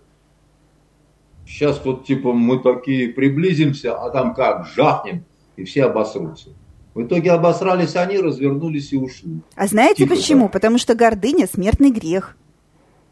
[1.45, 5.23] Сейчас вот типа мы такие приблизимся, а там как, жахнем,
[5.55, 6.49] и все обосрутся.
[6.93, 9.41] В итоге обосрались они, развернулись и ушли.
[9.55, 10.45] А знаете типа почему?
[10.45, 10.53] Так.
[10.53, 12.35] Потому что гордыня– смертный грех.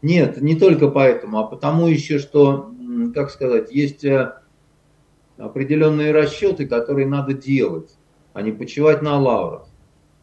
[0.02, 2.72] Нет, не только поэтому, а потому еще, что,
[3.14, 4.34] как сказать, есть э,
[5.38, 7.90] определенные расчеты, которые надо делать,
[8.32, 9.66] а не почивать на лаврах.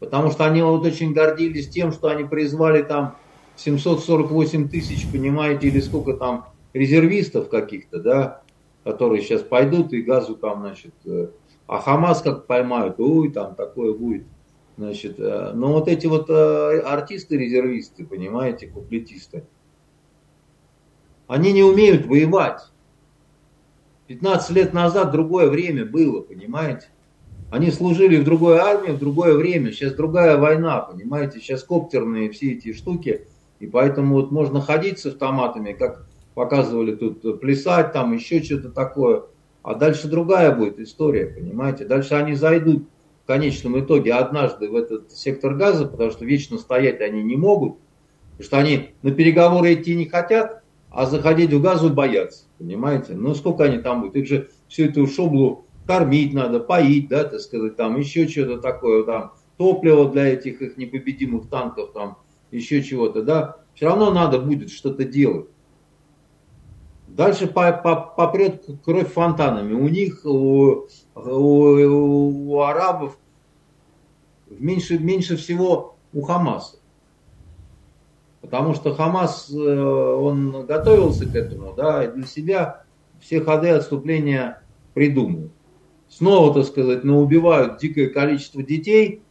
[0.00, 3.16] Потому что они вот очень гордились тем, что они призвали там
[3.56, 8.42] 748 тысяч, понимаете, или сколько там резервистов каких-то, да,
[8.82, 11.28] которые сейчас пойдут и газу там, значит, э,
[11.66, 14.24] а Хамас как поймают, ой, там такое будет.
[14.76, 19.44] Значит, э, но вот эти вот э, артисты-резервисты, понимаете, куплетисты,
[21.26, 22.60] они не умеют воевать.
[24.14, 26.86] 15 лет назад другое время было, понимаете?
[27.50, 29.72] Они служили в другой армии, в другое время.
[29.72, 31.40] Сейчас другая война, понимаете?
[31.40, 33.26] Сейчас коптерные все эти штуки.
[33.58, 39.24] И поэтому вот можно ходить с автоматами, как показывали тут, плясать там, еще что-то такое.
[39.62, 41.84] А дальше другая будет история, понимаете?
[41.84, 42.84] Дальше они зайдут
[43.24, 47.78] в конечном итоге однажды в этот сектор газа, потому что вечно стоять они не могут,
[48.32, 50.62] потому что они на переговоры идти не хотят,
[50.94, 53.14] а заходить в газу боятся, понимаете?
[53.14, 54.16] Ну, сколько они там будут?
[54.16, 59.02] Их же всю эту шоблу кормить надо, поить, да, так сказать, там еще что-то такое,
[59.02, 62.18] там, топливо для этих их непобедимых танков, там,
[62.52, 63.56] еще чего-то, да.
[63.74, 65.48] Все равно надо будет что-то делать.
[67.08, 69.72] Дальше попрет кровь фонтанами.
[69.74, 70.86] У них, у,
[71.16, 73.18] у, у арабов
[74.48, 76.78] меньше, меньше всего у Хамаса.
[78.44, 82.84] Потому что Хамас, э, он готовился к этому, да, и для себя
[83.18, 84.62] все ходы отступления
[84.92, 85.48] придумал.
[86.10, 89.22] Снова, так сказать, наубивают дикое количество детей.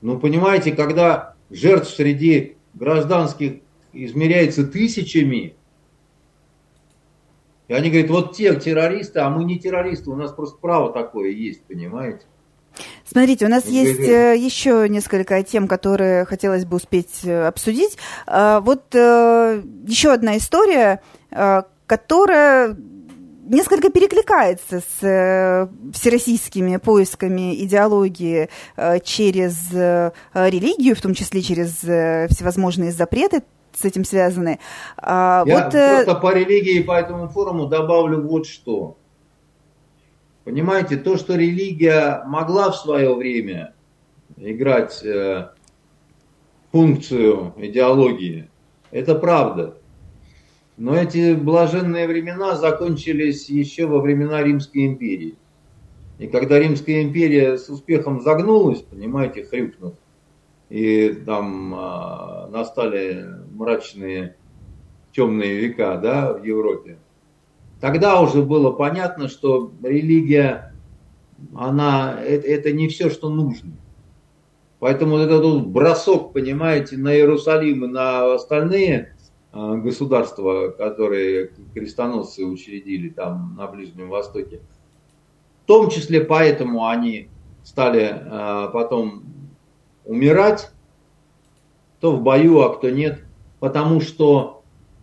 [0.00, 3.60] Ну, понимаете, когда жертв среди гражданских
[3.92, 5.54] измеряется тысячами,
[7.68, 11.30] и они говорят, вот те террористы, а мы не террористы, у нас просто право такое
[11.30, 12.22] есть, понимаете?
[13.10, 17.96] Смотрите, у нас есть э, еще несколько тем, которые хотелось бы успеть э, обсудить.
[18.26, 21.00] А, вот э, еще одна история,
[21.86, 22.76] которая
[23.44, 28.48] несколько перекликается с всероссийскими поисками идеологии
[29.04, 29.72] через
[30.34, 31.72] религию, в том числе через
[32.30, 33.42] всевозможные запреты
[33.74, 34.58] с этим связаны.
[34.96, 38.97] А, Я вот, просто по религии по этому форуму добавлю вот что.
[40.48, 43.74] Понимаете, то, что религия могла в свое время
[44.38, 45.50] играть э,
[46.72, 48.48] функцию идеологии,
[48.90, 49.76] это правда.
[50.78, 55.36] Но эти блаженные времена закончились еще во времена Римской империи.
[56.18, 59.96] И когда Римская империя с успехом загнулась, понимаете, хрюкнув,
[60.70, 63.22] и там э, настали
[63.52, 64.34] мрачные
[65.12, 66.96] темные века да, в Европе,
[67.80, 70.74] тогда уже было понятно, что религия,
[71.54, 73.72] она, это, это не все, что нужно.
[74.78, 79.16] Поэтому вот этот бросок, понимаете, на Иерусалим и на остальные
[79.52, 84.60] э, государства, которые крестоносцы учредили там на Ближнем Востоке,
[85.64, 87.28] в том числе поэтому они
[87.64, 89.24] стали э, потом
[90.04, 90.70] умирать,
[91.98, 93.24] кто в бою, а кто нет,
[93.58, 94.57] потому что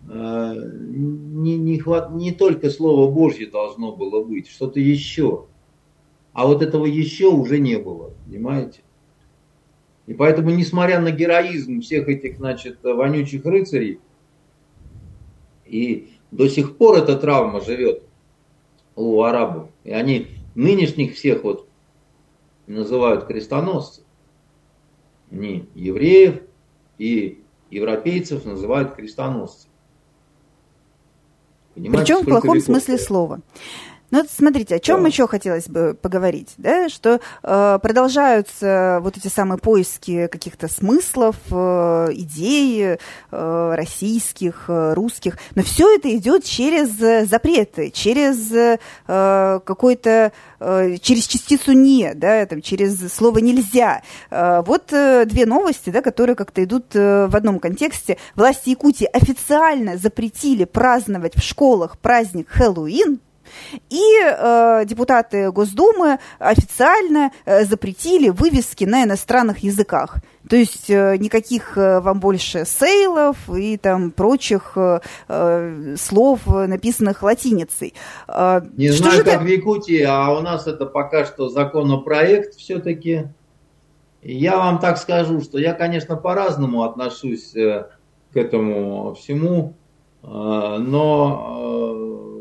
[0.08, 5.46] не, не, хват, не только Слово Божье должно было быть, что-то еще.
[6.34, 8.82] А вот этого еще уже не было, понимаете?
[10.06, 14.00] И поэтому, несмотря на героизм всех этих, значит, вонючих рыцарей,
[15.66, 18.04] и до сих пор эта травма живет
[18.96, 19.70] у арабов.
[19.84, 21.68] И они нынешних всех вот
[22.68, 24.04] называют крестоносцы.
[25.32, 26.42] Не евреев
[26.98, 29.68] и европейцев называют крестоносцы.
[31.76, 33.42] Понимаете, Причем в плохом смысле слова.
[34.12, 35.08] Ну, вот смотрите, о чем да.
[35.08, 42.08] еще хотелось бы поговорить, да, что э, продолжаются вот эти самые поиски каких-то смыслов, э,
[42.12, 42.98] идей
[43.32, 46.90] э, российских, э, русских, но все это идет через
[47.28, 54.02] запреты, через э, какой-то, э, через частицу «не», да, там, через слово «нельзя».
[54.30, 58.18] Э, вот э, две новости, да, которые как-то идут э, в одном контексте.
[58.36, 63.20] Власти Якутии официально запретили праздновать в школах праздник Хэллоуин,
[63.90, 70.18] и э, депутаты Госдумы официально э, запретили вывески на иностранных языках.
[70.50, 77.24] То есть э, никаких э, вам больше сейлов и там прочих э, э слов, написанных
[77.24, 77.94] латиницей.
[78.28, 79.44] Э, Не что знаю, как это...
[79.44, 83.28] в Якутии, а у нас это пока что законопроект все-таки.
[84.22, 87.88] Я вам так скажу, что я, конечно, по-разному отношусь э,
[88.34, 89.74] к этому всему,
[90.24, 92.35] э, но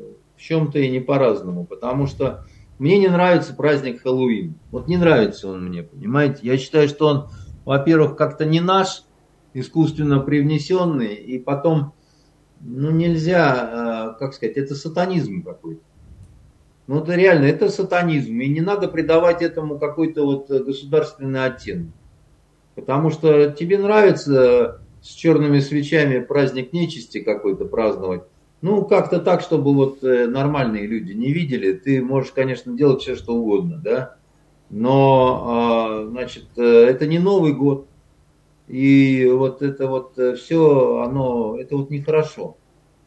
[0.44, 2.44] чем-то и не по-разному, потому что
[2.78, 4.54] мне не нравится праздник Хэллоуин.
[4.70, 6.40] Вот не нравится он мне, понимаете?
[6.42, 7.28] Я считаю, что он,
[7.64, 9.04] во-первых, как-то не наш,
[9.54, 11.94] искусственно привнесенный, и потом,
[12.60, 15.80] ну нельзя, э, как сказать, это сатанизм какой-то.
[16.86, 21.92] Ну это реально, это сатанизм, и не надо придавать этому какой-то вот государственный оттенок.
[22.74, 28.24] Потому что тебе нравится с черными свечами праздник нечисти какой-то праздновать,
[28.64, 31.74] ну, как-то так, чтобы вот э, нормальные люди не видели.
[31.74, 34.16] Ты можешь, конечно, делать все, что угодно, да.
[34.70, 37.86] Но, а, значит, э, это не Новый год.
[38.66, 42.56] И вот это вот э, все, оно, это вот нехорошо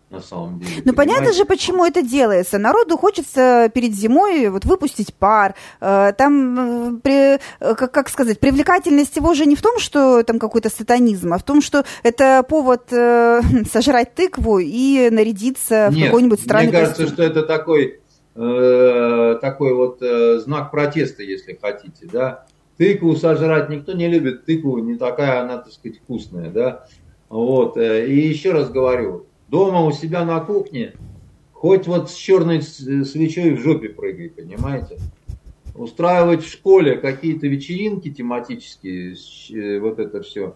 [0.09, 0.81] на самом деле.
[0.85, 2.57] Ну, понятно же, почему это делается.
[2.57, 5.53] Народу хочется перед зимой вот выпустить пар.
[5.81, 10.39] Э, там, э, э, как, как сказать, привлекательность его же не в том, что там
[10.39, 12.83] какой-то сатанизм, а в том, что это повод
[13.71, 17.13] сожрать тыкву и нарядиться Нет, в какой-нибудь странный мне кажется, костюм.
[17.13, 17.99] что это такой,
[18.35, 22.45] э, такой вот э, знак протеста, если хотите, да.
[22.77, 26.85] Тыкву сожрать никто не любит, тыкву не такая она, так сказать, вкусная, да.
[27.27, 30.93] Вот, и еще раз говорю, дома у себя на кухне,
[31.53, 34.97] хоть вот с черной свечой в жопе прыгай, понимаете?
[35.75, 39.15] Устраивать в школе какие-то вечеринки тематические,
[39.51, 40.55] э, вот это все.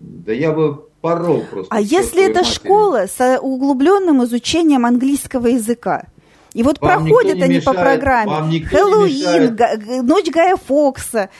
[0.00, 1.74] Да я бы порол просто.
[1.74, 2.54] А если это матери.
[2.54, 6.06] школа с углубленным изучением английского языка?
[6.52, 11.30] И вот вам проходят они мешает, по программе Хэллоуин, Ночь Гая Фокса.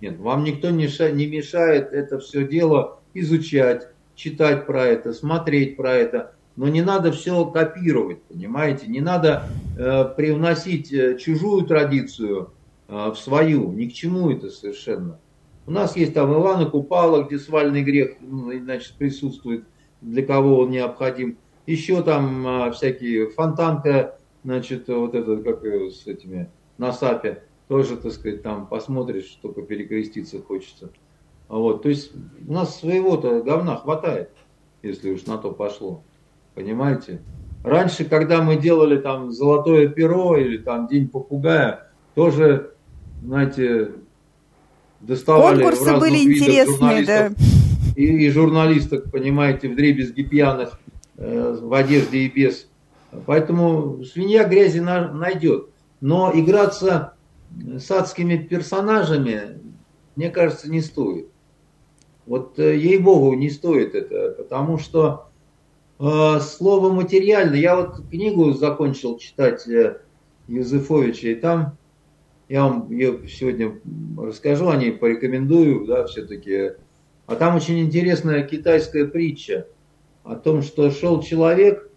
[0.00, 0.86] Нет, вам никто не
[1.26, 3.88] мешает это все дело изучать,
[4.20, 8.86] читать про это, смотреть про это, но не надо все копировать, понимаете?
[8.86, 9.44] Не надо
[9.78, 12.52] э, привносить э, чужую традицию
[12.88, 15.18] э, в свою, ни к чему это совершенно.
[15.66, 19.64] У нас есть там Ивана Купала, где свальный грех ну, значит, присутствует,
[20.02, 21.38] для кого он необходим.
[21.66, 28.12] Еще там э, всякие фонтанка, значит, вот это, как с этими, на САПе, тоже, так
[28.12, 30.90] сказать, там посмотришь, только перекреститься хочется.
[31.50, 32.12] Вот, то есть
[32.46, 34.30] у нас своего-то говна хватает,
[34.82, 36.04] если уж на то пошло.
[36.54, 37.22] Понимаете?
[37.64, 42.70] Раньше, когда мы делали там золотое перо или там день попугая, тоже,
[43.24, 43.90] знаете,
[45.00, 47.32] доставали Конкурсы в были интересные, да.
[47.96, 50.78] И, и журналисток, понимаете, в дребезги пьяных,
[51.16, 52.68] э, в одежде и без.
[53.26, 55.70] Поэтому свинья грязи на, найдет.
[56.00, 57.14] Но играться
[57.50, 59.58] с адскими персонажами,
[60.14, 61.26] мне кажется, не стоит.
[62.30, 65.30] Вот э, ей-богу не стоит это, потому что
[65.98, 67.56] э, слово материально.
[67.56, 69.98] Я вот книгу закончил читать э,
[70.46, 71.76] Юзефовича, и там
[72.48, 73.80] я вам ее сегодня
[74.16, 76.74] расскажу о ней, порекомендую, да, все-таки.
[77.26, 79.66] А там очень интересная китайская притча
[80.22, 81.90] о том, что шел человек,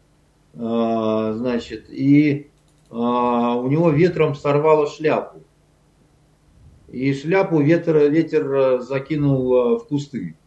[0.56, 2.50] э, значит, и
[2.90, 5.44] э, у него ветром сорвало шляпу.
[6.94, 10.38] И шляпу ветер, ветер закинул в кусты.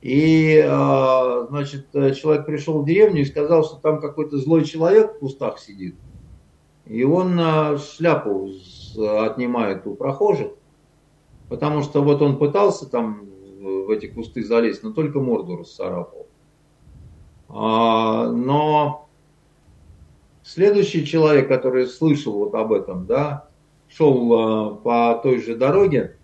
[0.00, 5.58] И, значит, человек пришел в деревню и сказал, что там какой-то злой человек в кустах
[5.58, 5.94] сидит.
[6.86, 7.38] И он
[7.78, 8.50] шляпу
[8.96, 10.52] отнимает у прохожих,
[11.50, 13.28] потому что вот он пытался там
[13.60, 16.28] в эти кусты залезть, но только морду расцарапал.
[17.50, 19.06] А, но
[20.42, 23.45] следующий человек, который слышал вот об этом, да,
[23.96, 26.16] шел а, по той же дороге,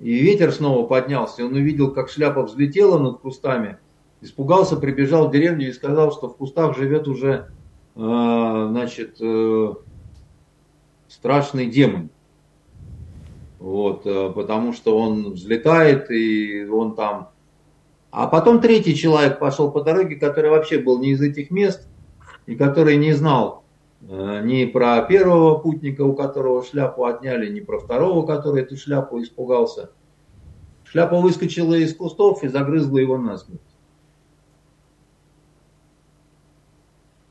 [0.00, 3.78] и ветер снова поднялся, и он увидел, как шляпа взлетела над кустами,
[4.20, 7.50] испугался, прибежал в деревню и сказал, что в кустах живет уже,
[7.96, 9.74] а, значит, э,
[11.08, 12.10] страшный демон.
[13.58, 17.30] Вот, э, потому что он взлетает, и он там...
[18.10, 21.88] А потом третий человек пошел по дороге, который вообще был не из этих мест,
[22.46, 23.63] и который не знал
[24.08, 29.90] ни про первого путника, у которого шляпу отняли, ни про второго, который эту шляпу испугался.
[30.84, 33.60] Шляпа выскочила из кустов и загрызла его насмерть.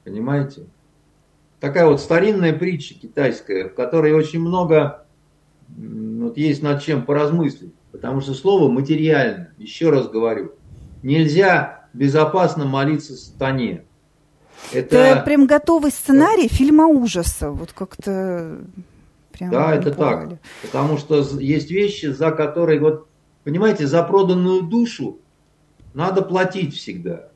[0.03, 0.67] Понимаете?
[1.63, 5.05] такая вот старинная притча китайская, в которой очень много
[5.69, 7.73] вот есть над чем поразмыслить.
[7.93, 10.51] Потому что слово материально, еще раз говорю,
[11.03, 13.85] нельзя безопасно молиться сатане.
[14.71, 16.55] Это, это прям готовый сценарий это...
[16.55, 17.51] фильма ужаса.
[17.51, 18.59] Вот как-то
[19.31, 20.39] прям Да, это так.
[20.61, 23.07] Потому что есть вещи, за которые, вот,
[23.43, 25.19] понимаете, за проданную душу
[25.93, 27.29] надо платить всегда.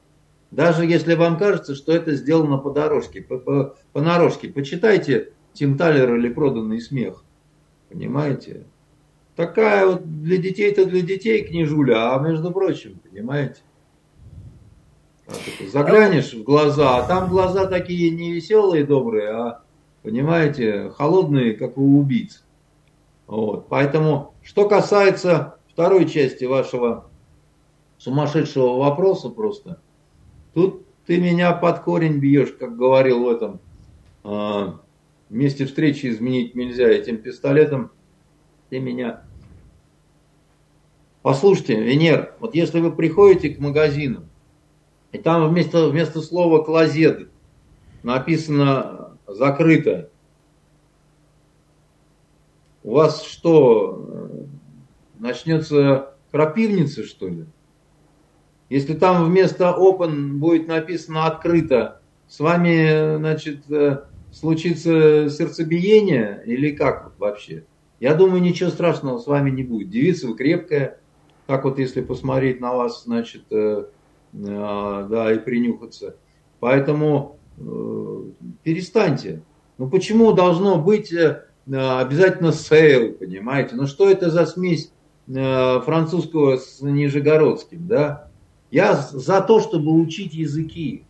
[0.52, 4.48] Даже если вам кажется, что это сделано по дорожке, по, по, по нарожке.
[4.48, 7.24] Почитайте Тим Талер или «Проданный смех».
[7.90, 8.64] Понимаете?
[9.36, 13.58] Такая вот для детей-то для детей книжуля, а между прочим, понимаете?
[15.72, 19.64] Заглянешь в глаза, а там глаза такие не веселые, добрые, а,
[20.04, 22.44] понимаете, холодные, как у убийц.
[23.28, 23.68] Вот.
[23.68, 27.10] Поэтому, что касается второй части вашего
[27.98, 29.82] сумасшедшего вопроса просто–
[30.58, 33.60] Тут ты меня под корень бьешь, как говорил в этом
[34.24, 34.82] а,
[35.30, 37.92] месте встречи изменить нельзя этим пистолетом.
[38.72, 39.22] Ты меня...
[41.22, 44.27] Послушайте, Венер, вот если вы приходите к магазину,
[45.12, 47.30] и там вместо, вместо слова «клозет»
[48.04, 50.10] написано «закрыто»,
[52.84, 54.46] у вас что,
[55.20, 57.46] начнется крапивница, что ли?
[58.70, 67.14] Если там вместо open будет написано открыто, с вами, значит, э, случится сердцебиение или как
[67.18, 67.66] вообще?
[68.00, 69.90] Я думаю, ничего страшного с вами не будет.
[69.90, 71.00] Девица вы крепкая,
[71.46, 73.86] как вот если посмотреть на вас, значит, э,
[74.34, 76.16] да, и принюхаться.
[76.60, 78.24] Поэтому э,
[78.64, 79.42] перестаньте.
[79.78, 83.76] Ну почему должно быть э, обязательно sale, понимаете?
[83.76, 84.92] Ну что это за смесь
[85.28, 88.30] э, французского с нижегородским, да?
[88.72, 91.06] Я за то, чтобы учить языки.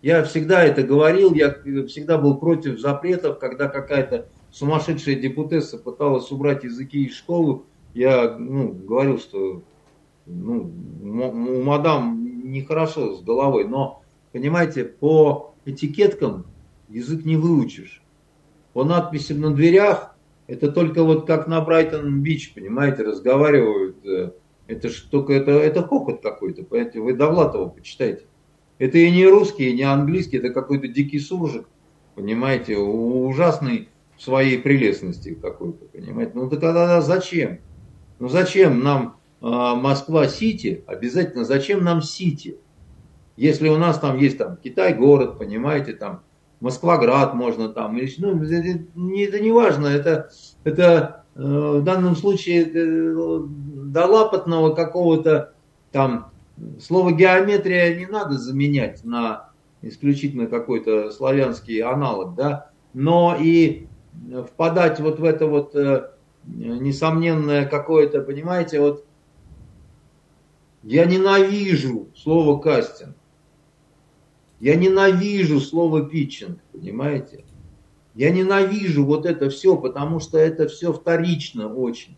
[0.00, 1.54] Я всегда это говорил, я
[1.86, 7.62] всегда был против запретов, когда какая-то сумасшедшая депутесса пыталась убрать языки из школы.
[7.94, 9.62] Я ну, говорил, что
[10.26, 10.72] ну,
[11.02, 16.46] у мадам нехорошо с головой, но, понимаете, по этикеткам
[16.88, 18.02] язык не выучишь.
[18.72, 20.14] По надписям на дверях,
[20.46, 24.32] это только вот как на Брайтон-Бич, понимаете, разговаривают э,
[24.66, 28.24] это ж только это, это хохот какой-то, понимаете, вы Довлатова почитайте.
[28.78, 31.66] Это и не русский, и не английский, это какой-то дикий суржик,
[32.14, 36.32] понимаете, ужасный в своей прелестности какой-то, понимаете.
[36.34, 37.58] Ну тогда зачем?
[38.18, 39.16] Ну зачем нам
[39.48, 42.58] Москва-Сити, обязательно зачем нам Сити?
[43.36, 46.22] Если у нас там есть там Китай-город, понимаете, там
[46.60, 50.30] Москваград можно там, ну, это не важно, это,
[50.62, 55.54] это э, в данном случае э, до лапотного какого-то
[55.90, 56.30] там
[56.80, 59.50] слово геометрия не надо заменять на
[59.82, 63.88] исключительно какой-то славянский аналог, да, но и
[64.48, 66.10] впадать вот в это вот э,
[66.44, 69.04] несомненное какое-то, понимаете, вот
[70.82, 73.16] я ненавижу слово кастинг.
[74.60, 77.44] Я ненавижу слово питчинг, понимаете?
[78.14, 82.16] Я ненавижу вот это все, потому что это все вторично очень.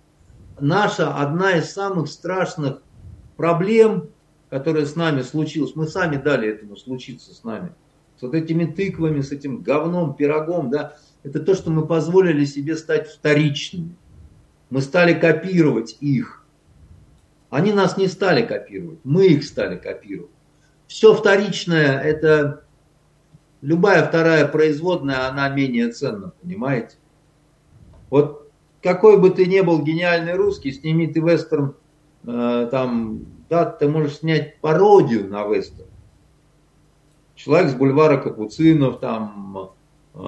[0.58, 2.82] Наша одна из самых страшных
[3.36, 4.08] проблем,
[4.50, 7.72] которое с нами случилось, мы сами дали этому случиться с нами.
[8.18, 12.76] С вот этими тыквами, с этим говном, пирогом, да, это то, что мы позволили себе
[12.76, 13.96] стать вторичными.
[14.70, 16.43] Мы стали копировать их.
[17.54, 20.32] Они нас не стали копировать, мы их стали копировать.
[20.88, 22.64] Все вторичное, это
[23.60, 26.96] любая вторая производная, она менее ценна, понимаете?
[28.10, 28.50] Вот
[28.82, 31.76] какой бы ты ни был гениальный русский, сними ты вестерн,
[32.26, 35.90] э, там, да, ты можешь снять пародию на вестерн.
[37.36, 39.70] Человек с бульвара Капуцинов, там,
[40.12, 40.18] э,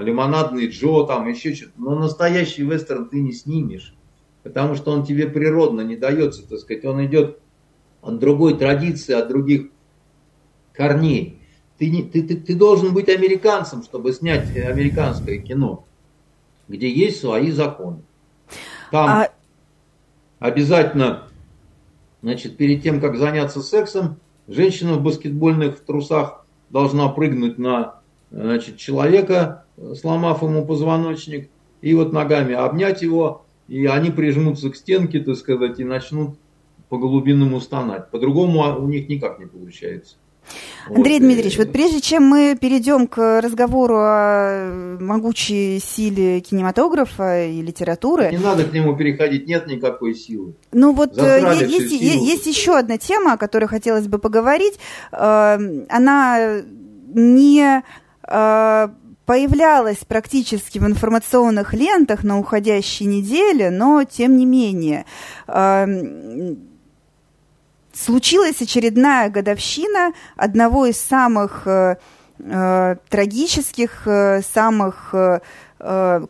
[0.00, 1.74] Лимонадный Джо, там, еще что-то.
[1.76, 3.94] Но настоящий вестерн ты не снимешь,
[4.42, 6.84] потому что он тебе природно не дается, так сказать.
[6.84, 7.38] Он идет
[8.02, 9.68] от другой традиции, от других
[10.72, 11.40] корней.
[11.78, 15.84] Ты, не, ты, ты, ты должен быть американцем, чтобы снять американское кино,
[16.68, 18.02] где есть свои законы.
[18.90, 19.28] Там а...
[20.38, 21.28] обязательно,
[22.22, 28.00] значит, перед тем, как заняться сексом, женщина в баскетбольных трусах должна прыгнуть на
[28.30, 29.64] значит, человека,
[29.98, 31.50] сломав ему позвоночник,
[31.80, 36.36] и вот ногами обнять его, и они прижмутся к стенке, так сказать, и начнут
[36.88, 38.10] по глубинному стонать.
[38.10, 40.16] По-другому у них никак не получается.
[40.88, 41.26] Андрей вот.
[41.26, 48.30] Дмитриевич, вот прежде чем мы перейдем к разговору о могучей силе кинематографа и литературы...
[48.32, 50.54] Не надо к нему переходить, нет никакой силы.
[50.72, 54.80] Ну вот э, есть, есть еще одна тема, о которой хотелось бы поговорить.
[55.12, 56.62] Э, она
[57.14, 57.84] не
[58.26, 58.88] э,
[59.30, 65.04] появлялась практически в информационных лентах на уходящей неделе, но тем не менее
[67.94, 71.98] случилась очередная годовщина одного из самых э,
[72.40, 75.38] э, трагических, э, самых, э,
[75.78, 76.26] э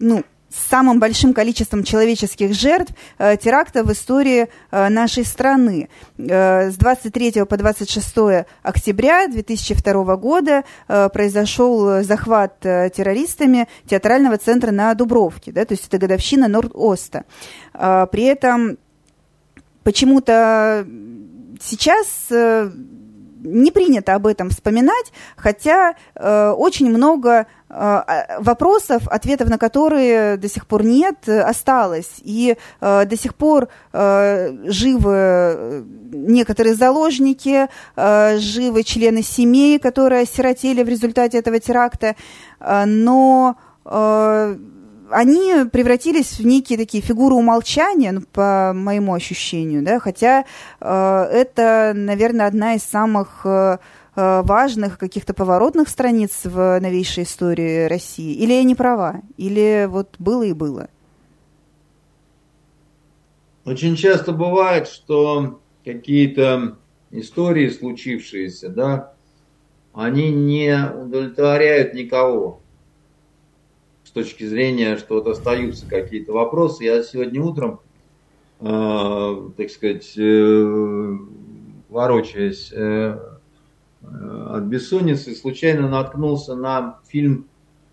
[0.00, 5.88] ну, с самым большим количеством человеческих жертв э, теракта в истории э, нашей страны.
[6.18, 14.70] Э, с 23 по 26 октября 2002 года э, произошел захват э, террористами театрального центра
[14.70, 17.24] на Дубровке, да, то есть это годовщина Норд-Оста.
[17.74, 18.78] Э, при этом
[19.82, 20.86] почему-то
[21.60, 22.70] сейчас э,
[23.44, 30.48] не принято об этом вспоминать, хотя э, очень много э, вопросов, ответов на которые до
[30.48, 32.10] сих пор нет, осталось.
[32.22, 40.82] И э, до сих пор э, живы некоторые заложники, э, живы члены семей, которые осиротели
[40.82, 42.14] в результате этого теракта,
[42.60, 44.56] э, но э,
[45.12, 50.44] они превратились в некие такие фигуры умолчания, ну, по моему ощущению, да, хотя
[50.80, 53.78] э, это, наверное, одна из самых э, э,
[54.14, 58.34] важных каких-то поворотных страниц в новейшей истории России.
[58.34, 59.22] Или я не права?
[59.36, 60.88] Или вот было и было?
[63.64, 66.76] Очень часто бывает, что какие-то
[67.10, 69.14] истории случившиеся, да,
[69.94, 72.62] они не удовлетворяют никого
[74.12, 76.84] точки зрения, что вот остаются какие-то вопросы.
[76.84, 77.80] Я сегодня утром,
[78.60, 81.18] э, так сказать, э,
[81.88, 83.18] ворочаясь э,
[84.12, 87.48] от бессонницы, случайно наткнулся на фильм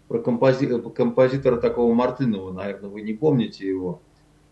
[0.10, 4.02] про компози композитора такого Мартынова, наверное, вы не помните его.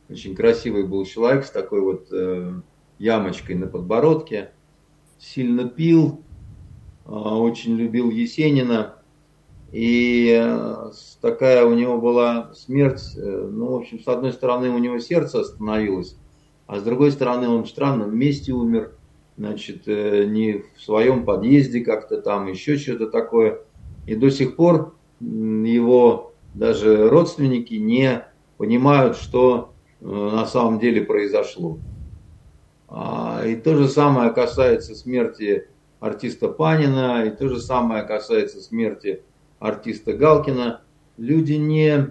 [0.08, 2.62] Очень красивый был человек с такой вот э,
[3.00, 4.52] ямочкой на подбородке.
[5.20, 6.22] Сильно пил,
[7.06, 8.96] э, очень любил Есенина.
[9.72, 10.92] И э,
[11.22, 15.42] такая у него была смерть, э, ну, в общем, с одной стороны у него сердце
[15.42, 16.18] остановилось,
[16.68, 18.94] а с другой стороны он в странном месте умер,
[19.38, 23.60] значит, э, не в своем подъезде как-то там, еще что-то такое.
[24.06, 28.26] И до сих пор его даже родственники не
[28.58, 31.80] понимают, что на самом деле произошло.
[32.88, 35.68] А, и то же самое касается смерти
[36.00, 39.24] артиста Панина, и то же самое касается смерти
[39.60, 40.82] артиста Галкина,
[41.18, 42.10] люди не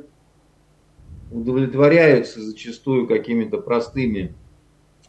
[1.31, 4.35] удовлетворяются зачастую какими-то простыми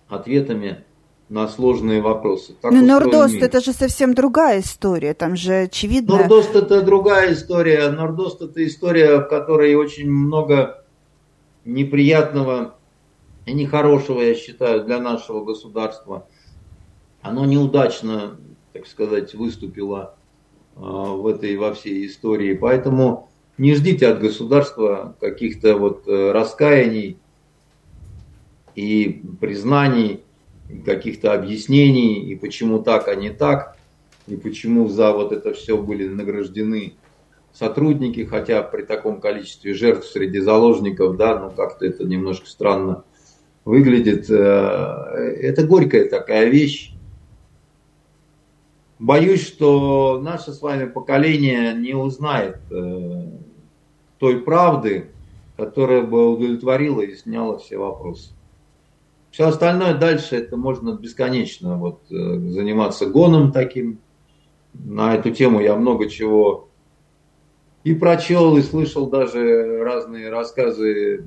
[0.07, 0.85] ответами
[1.29, 2.53] на сложные вопросы.
[2.61, 6.17] Так Но Нордост это же совсем другая история, там же очевидно...
[6.17, 10.85] Нордост это другая история, Нордост это история, в которой очень много
[11.65, 12.75] неприятного
[13.45, 16.27] и нехорошего, я считаю, для нашего государства.
[17.21, 18.37] Оно неудачно,
[18.71, 20.15] так сказать, выступило
[20.75, 20.81] а,
[21.13, 22.53] в этой во всей истории.
[22.53, 27.17] Поэтому не ждите от государства каких-то вот э, раскаяний
[28.75, 30.23] и признаний,
[30.85, 33.77] каких-то объяснений, и почему так, а не так,
[34.27, 36.93] и почему за вот это все были награждены
[37.53, 43.03] сотрудники, хотя при таком количестве жертв среди заложников, да, ну как-то это немножко странно
[43.65, 44.29] выглядит.
[44.29, 44.35] Э,
[45.41, 46.93] это горькая такая вещь,
[48.99, 53.29] боюсь, что наше с вами поколение не узнает э,
[54.19, 55.11] той правды,
[55.55, 58.36] которая бы удовлетворила и сняла все вопросы.
[59.37, 63.99] Все остальное дальше это можно бесконечно вот, э, заниматься гоном таким.
[64.73, 66.69] На эту тему я много чего
[67.83, 71.23] и прочел, и слышал даже разные рассказы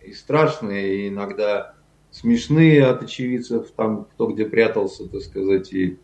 [0.00, 1.74] и страшные, и иногда
[2.12, 5.98] смешные от очевидцев, там кто где прятался, так сказать, и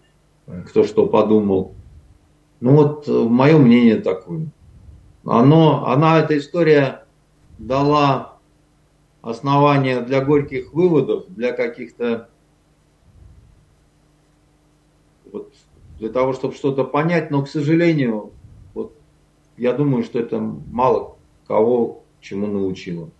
[0.66, 1.76] кто что подумал.
[2.59, 4.48] Ну вот мое мнение такое.
[5.24, 7.05] Оно, она, эта история
[7.59, 8.34] дала
[9.25, 12.29] основания для горьких выводов, для каких-то
[15.33, 15.53] вот,
[15.99, 18.33] для того, чтобы что-то понять, но, к сожалению,
[18.75, 18.93] вот,
[19.57, 23.11] я думаю, что это мало кого чему научило.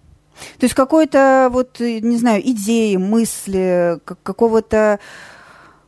[0.59, 4.99] То есть какой-то, вот, не знаю, идеи, мысли, какого-то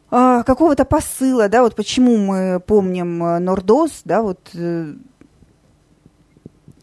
[0.08, 4.94] а, какого-то посыла, да, вот почему мы помним э, Нордос, да, вот э,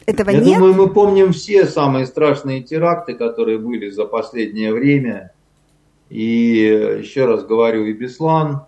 [0.05, 0.59] этого Я нет?
[0.59, 5.31] думаю, мы помним все самые страшные теракты, которые были за последнее время.
[6.09, 8.63] И еще раз говорю, и Беслан,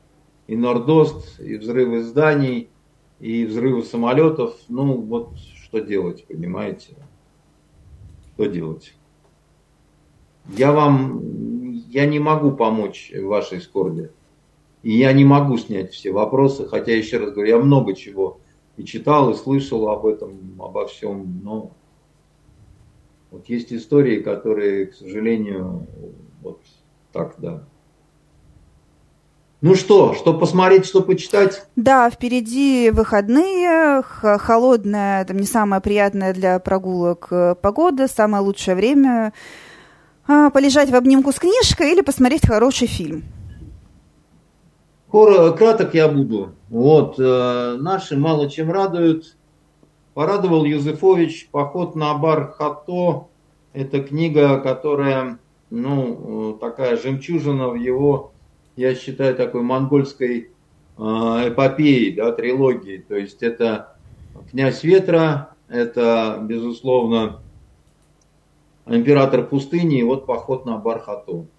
[0.48, 2.70] и Нордост, и взрывы зданий,
[3.20, 4.56] и взрывы самолетов.
[4.70, 5.32] Ну, вот
[5.64, 6.96] что делать, понимаете?
[8.34, 8.94] Что делать?
[10.58, 11.22] Я вам,
[11.90, 14.12] я не могу помочь в вашей скорби.
[14.84, 18.40] И я не могу снять все вопросы, хотя, еще раз говорю, я много чего
[18.78, 21.72] и читал, и слышал об этом, обо всем, но
[23.32, 25.88] вот есть истории, которые, к сожалению,
[26.42, 26.62] вот
[27.12, 27.64] так, да.
[29.62, 31.66] Ну что, что посмотреть, что почитать?
[31.76, 39.34] Да, впереди выходные, холодная, там не самая приятная для прогулок э, погода, самое лучшее время
[40.28, 43.24] а, полежать в обнимку с книжкой или посмотреть хороший фильм.
[45.16, 46.56] Краток я буду.
[46.68, 49.38] Вот, э, наши мало чем радуют.
[50.14, 53.28] Порадовал Юзефович «Поход на бар Хато».
[53.72, 55.40] Это книга, которая,
[55.70, 58.34] ну, такая жемчужина в его,
[58.76, 60.52] я считаю, такой монгольской
[60.98, 62.98] э, эпопеи, да, трилогии.
[62.98, 63.96] То есть это
[64.52, 67.40] «Князь ветра», это, безусловно,
[68.86, 71.46] «Император пустыни» и вот «Поход на бар Хато».
[71.46, 71.55] А,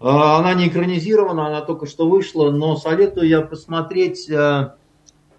[0.00, 4.74] она не экранизирована, она только что вышла, но советую я посмотреть э,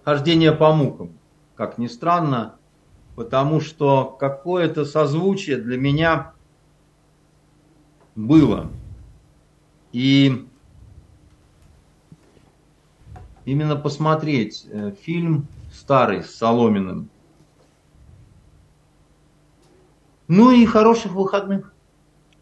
[0.04, 1.14] «Хождение по мукам»,
[1.56, 2.56] как ни странно,
[3.16, 6.34] потому что какое-то созвучие для меня
[8.16, 8.70] было.
[9.94, 10.46] И
[13.46, 17.10] именно посмотреть э, фильм старый с Соломиным.
[20.28, 21.74] Ну и хороших выходных.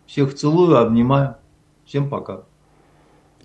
[0.08, 1.38] Всех целую, обнимаю.
[1.88, 2.44] Всем пока.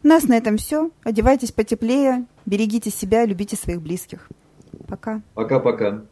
[0.02, 0.90] У нас на этом все.
[1.04, 4.28] Одевайтесь потеплее, берегите себя, любите своих близких.
[4.88, 5.22] Пока.
[5.34, 6.02] Пока-пока.